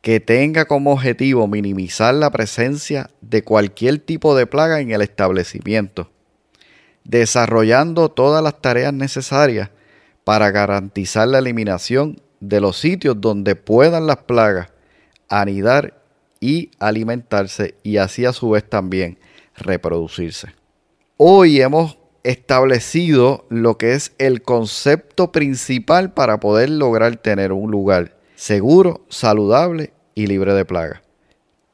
que 0.00 0.20
tenga 0.20 0.66
como 0.66 0.92
objetivo 0.92 1.48
minimizar 1.48 2.14
la 2.14 2.30
presencia 2.30 3.10
de 3.20 3.42
cualquier 3.42 3.98
tipo 3.98 4.36
de 4.36 4.46
plaga 4.46 4.80
en 4.80 4.92
el 4.92 5.02
establecimiento, 5.02 6.12
desarrollando 7.08 8.08
todas 8.08 8.42
las 8.42 8.60
tareas 8.60 8.92
necesarias 8.92 9.70
para 10.24 10.50
garantizar 10.50 11.28
la 11.28 11.38
eliminación 11.38 12.20
de 12.40 12.60
los 12.60 12.78
sitios 12.78 13.20
donde 13.20 13.54
puedan 13.56 14.06
las 14.06 14.18
plagas 14.18 14.68
anidar 15.28 16.02
y 16.40 16.70
alimentarse 16.78 17.74
y 17.82 17.96
así 17.96 18.24
a 18.24 18.32
su 18.32 18.50
vez 18.50 18.68
también 18.68 19.18
reproducirse. 19.56 20.48
Hoy 21.16 21.60
hemos 21.60 21.98
establecido 22.24 23.46
lo 23.48 23.78
que 23.78 23.94
es 23.94 24.12
el 24.18 24.42
concepto 24.42 25.32
principal 25.32 26.12
para 26.12 26.40
poder 26.40 26.70
lograr 26.70 27.16
tener 27.16 27.52
un 27.52 27.70
lugar 27.70 28.16
seguro, 28.34 29.06
saludable 29.08 29.92
y 30.14 30.26
libre 30.26 30.52
de 30.54 30.64
plagas. 30.64 31.05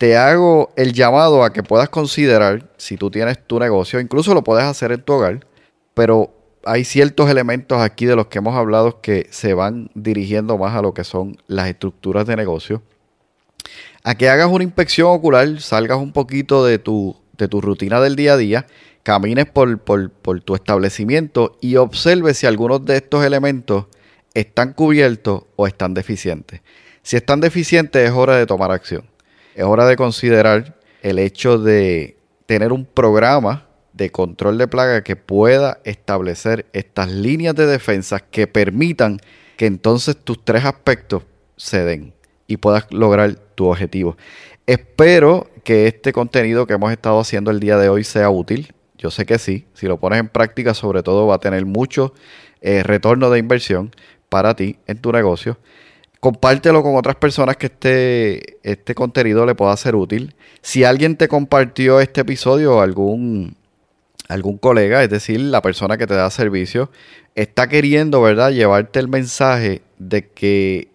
Te 0.03 0.17
hago 0.17 0.73
el 0.75 0.95
llamado 0.95 1.45
a 1.45 1.53
que 1.53 1.62
puedas 1.62 1.88
considerar, 1.88 2.69
si 2.77 2.97
tú 2.97 3.09
tienes 3.09 3.38
tu 3.47 3.61
negocio, 3.61 4.01
incluso 4.01 4.35
lo 4.35 4.43
puedes 4.43 4.65
hacer 4.65 4.91
en 4.91 5.01
tu 5.01 5.12
hogar, 5.12 5.47
pero 5.95 6.35
hay 6.65 6.83
ciertos 6.83 7.31
elementos 7.31 7.81
aquí 7.81 8.07
de 8.07 8.17
los 8.17 8.27
que 8.27 8.38
hemos 8.38 8.57
hablado 8.57 9.01
que 9.01 9.29
se 9.31 9.55
van 9.55 9.93
dirigiendo 9.95 10.59
más 10.59 10.75
a 10.75 10.83
lo 10.83 10.93
que 10.93 11.05
son 11.05 11.37
las 11.47 11.69
estructuras 11.69 12.27
de 12.27 12.35
negocio 12.35 12.83
a 14.03 14.17
que 14.17 14.29
hagas 14.29 14.49
una 14.49 14.65
inspección 14.65 15.07
ocular, 15.09 15.61
salgas 15.61 15.99
un 15.99 16.11
poquito 16.11 16.65
de 16.65 16.81
tu, 16.81 17.15
de 17.38 17.47
tu 17.47 17.61
rutina 17.61 18.01
del 18.01 18.17
día 18.17 18.33
a 18.33 18.37
día, 18.37 18.67
camines 19.05 19.47
por, 19.47 19.79
por, 19.79 20.41
tu 20.41 20.57
establecimiento 20.57 21.57
y 21.61 21.77
observes 21.77 22.38
si 22.38 22.49
algunos 22.49 22.85
de 22.85 22.97
estos 22.97 23.25
elementos 23.25 23.87
están 24.35 24.73
cubiertos 24.73 25.45
o 25.55 25.69
están 25.69 25.95
deficientes. 25.95 26.61
Si 27.05 27.17
están 27.17 27.41
deficientes 27.41 28.05
es 28.05 28.11
hora 28.11 28.37
de 28.37 28.47
tomar 28.47 28.73
acción. 28.73 29.12
Es 29.55 29.65
hora 29.65 29.87
de 29.87 29.97
considerar 29.97 30.77
el 31.03 31.19
hecho 31.19 31.59
de 31.59 32.17
tener 32.47 32.73
un 32.73 32.85
programa 32.85 33.67
de 33.93 34.11
control 34.11 34.57
de 34.59 34.69
plaga 34.69 35.03
que 35.03 35.17
pueda 35.17 35.79
establecer 35.85 36.67
estas 36.73 37.11
líneas 37.11 37.55
de 37.55 37.67
defensa 37.67 38.21
que 38.21 38.47
permitan 38.47 39.19
que 39.57 39.67
entonces 39.67 40.17
tus 40.17 40.43
tres 40.45 40.65
aspectos 40.65 41.25
se 41.57 41.85
den 41.85 42.15
y 42.47 42.57
puedas 42.57 42.87
lograr 42.91 43.35
tu 43.55 43.67
objetivo. 43.67 44.17
Espero 44.67 45.51
que 45.65 45.87
este 45.87 46.12
contenido 46.12 46.67
que 46.67 46.75
hemos 46.75 46.93
estado 46.93 47.21
haciendo 47.21 47.51
el 47.51 47.61
día 47.61 47.77
de 47.77 47.88
hoy 47.88 48.05
sea 48.05 48.31
útil. 48.31 48.75
Yo 48.97 49.11
sé 49.11 49.27
que 49.27 49.38
sí. 49.38 49.67
Si 49.75 49.87
lo 49.87 49.99
pones 49.99 50.21
en 50.21 50.29
práctica, 50.29 50.75
sobre 50.75 51.03
todo 51.03 51.27
va 51.27 51.37
a 51.37 51.41
tener 51.41 51.67
mucho 51.67 52.15
eh, 52.61 52.83
retorno 52.83 53.29
de 53.31 53.38
inversión 53.38 53.91
para 54.29 54.55
ti 54.55 54.79
en 54.87 54.99
tu 54.99 55.12
negocio. 55.12 55.59
Compártelo 56.23 56.85
con 56.85 56.95
otras 56.95 57.17
personas 57.17 57.57
que 57.57 57.67
este, 57.67 58.59
este 58.63 58.95
contenido 58.95 59.45
le 59.45 59.57
pueda 59.57 59.77
ser 59.77 59.97
útil. 59.97 60.37
Si 60.61 60.85
alguien 60.85 61.17
te 61.17 61.27
compartió 61.27 61.99
este 61.99 62.21
episodio, 62.21 62.81
algún, 62.81 63.57
algún 64.29 64.57
colega, 64.57 65.03
es 65.03 65.11
decir, 65.11 65.41
la 65.41 65.63
persona 65.63 65.99
que 65.99 66.07
te 66.07 66.15
da 66.15 66.31
servicio, 66.31 66.93
está 67.35 67.69
queriendo, 67.69 68.23
¿verdad?, 68.23 68.53
llevarte 68.53 69.01
el 69.01 69.09
mensaje 69.09 69.83
de 69.99 70.29
que 70.29 70.93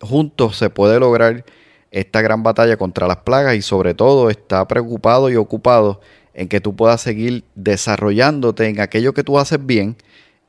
juntos 0.00 0.56
se 0.56 0.70
puede 0.70 0.98
lograr 0.98 1.44
esta 1.90 2.22
gran 2.22 2.42
batalla 2.42 2.78
contra 2.78 3.06
las 3.06 3.18
plagas 3.18 3.56
y 3.56 3.60
sobre 3.60 3.92
todo 3.92 4.30
está 4.30 4.66
preocupado 4.66 5.28
y 5.28 5.36
ocupado 5.36 6.00
en 6.32 6.48
que 6.48 6.62
tú 6.62 6.74
puedas 6.74 7.02
seguir 7.02 7.44
desarrollándote 7.54 8.66
en 8.66 8.80
aquello 8.80 9.12
que 9.12 9.24
tú 9.24 9.38
haces 9.38 9.58
bien 9.66 9.98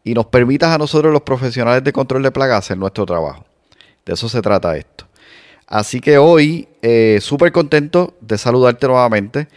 y 0.06 0.13
nos 0.13 0.28
permitas 0.28 0.73
a 0.73 0.78
nosotros 0.78 1.12
los 1.12 1.23
profesionales 1.23 1.84
de 1.84 1.91
control 1.91 2.23
de 2.23 2.32
plagas 2.32 2.60
hacer 2.60 2.78
nuestro 2.78 3.06
trabajo. 3.06 3.43
De 4.05 4.13
eso 4.13 4.29
se 4.29 4.41
trata 4.41 4.77
esto. 4.77 5.05
Así 5.67 5.99
que 5.99 6.17
hoy, 6.17 6.67
eh, 6.81 7.17
súper 7.21 7.51
contento 7.51 8.13
de 8.21 8.37
saludarte 8.37 8.87
nuevamente. 8.87 9.47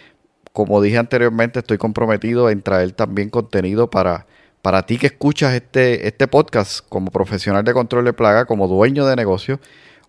Como 0.52 0.80
dije 0.80 0.98
anteriormente, 0.98 1.58
estoy 1.58 1.78
comprometido 1.78 2.48
en 2.48 2.62
traer 2.62 2.92
también 2.92 3.28
contenido 3.28 3.90
para, 3.90 4.26
para 4.62 4.87
ti 4.87 4.96
que 4.96 5.08
escuchas 5.08 5.54
este, 5.54 6.08
este 6.08 6.26
podcast 6.26 6.80
como 6.88 7.11
profesional 7.11 7.62
de 7.62 7.74
control 7.74 8.06
de 8.06 8.14
plaga, 8.14 8.46
como 8.46 8.66
dueño 8.68 9.04
de 9.06 9.16
negocio 9.16 9.61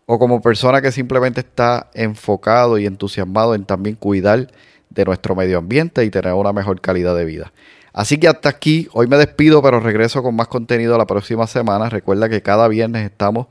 o 0.05 0.17
como 0.17 0.41
persona 0.41 0.81
que 0.81 0.91
simplemente 0.91 1.41
está 1.41 1.91
enfocado 1.93 2.79
y 2.79 2.87
entusiasmado 2.87 3.53
en 3.53 3.65
también 3.65 3.95
cuidar 3.95 4.47
de 4.89 5.05
nuestro 5.05 5.35
medio 5.35 5.59
ambiente 5.59 6.03
y 6.03 6.09
tener 6.09 6.33
una 6.33 6.51
mejor 6.51 6.81
calidad 6.81 7.15
de 7.15 7.25
vida. 7.25 7.51
Así 7.93 8.17
que 8.17 8.27
hasta 8.27 8.49
aquí, 8.49 8.87
hoy 8.93 9.07
me 9.07 9.17
despido, 9.17 9.61
pero 9.61 9.79
regreso 9.79 10.23
con 10.23 10.35
más 10.35 10.47
contenido 10.47 10.97
la 10.97 11.05
próxima 11.05 11.45
semana. 11.45 11.89
Recuerda 11.89 12.29
que 12.29 12.41
cada 12.41 12.67
viernes 12.67 13.05
estamos 13.05 13.47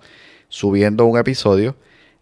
subiendo 0.48 1.04
un 1.04 1.18
episodio. 1.18 1.76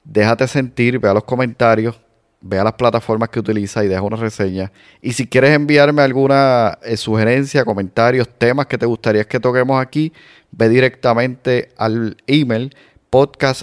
Déjate 0.04 0.46
sentir, 0.46 0.98
vea 0.98 1.14
los 1.14 1.24
comentarios, 1.24 1.98
vea 2.40 2.64
las 2.64 2.74
plataformas 2.74 3.28
que 3.28 3.40
utiliza 3.40 3.84
y 3.84 3.88
deja 3.88 4.02
una 4.02 4.16
reseña. 4.16 4.72
Y 5.02 5.12
si 5.12 5.26
quieres 5.26 5.50
enviarme 5.50 6.02
alguna 6.02 6.78
eh, 6.82 6.96
sugerencia, 6.96 7.64
comentarios, 7.64 8.28
temas 8.38 8.66
que 8.66 8.78
te 8.78 8.86
gustaría 8.86 9.24
que 9.24 9.40
toquemos 9.40 9.80
aquí, 9.80 10.12
ve 10.52 10.68
directamente 10.68 11.70
al 11.76 12.16
email 12.26 12.74
podcast 13.10 13.62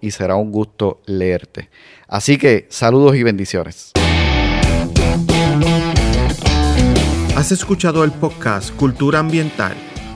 y 0.00 0.10
será 0.10 0.36
un 0.36 0.52
gusto 0.52 1.00
leerte. 1.06 1.70
Así 2.08 2.36
que 2.36 2.66
saludos 2.68 3.16
y 3.16 3.22
bendiciones. 3.22 3.92
Has 7.36 7.52
escuchado 7.52 8.04
el 8.04 8.12
podcast 8.12 8.74
Cultura 8.76 9.18
Ambiental. 9.18 9.76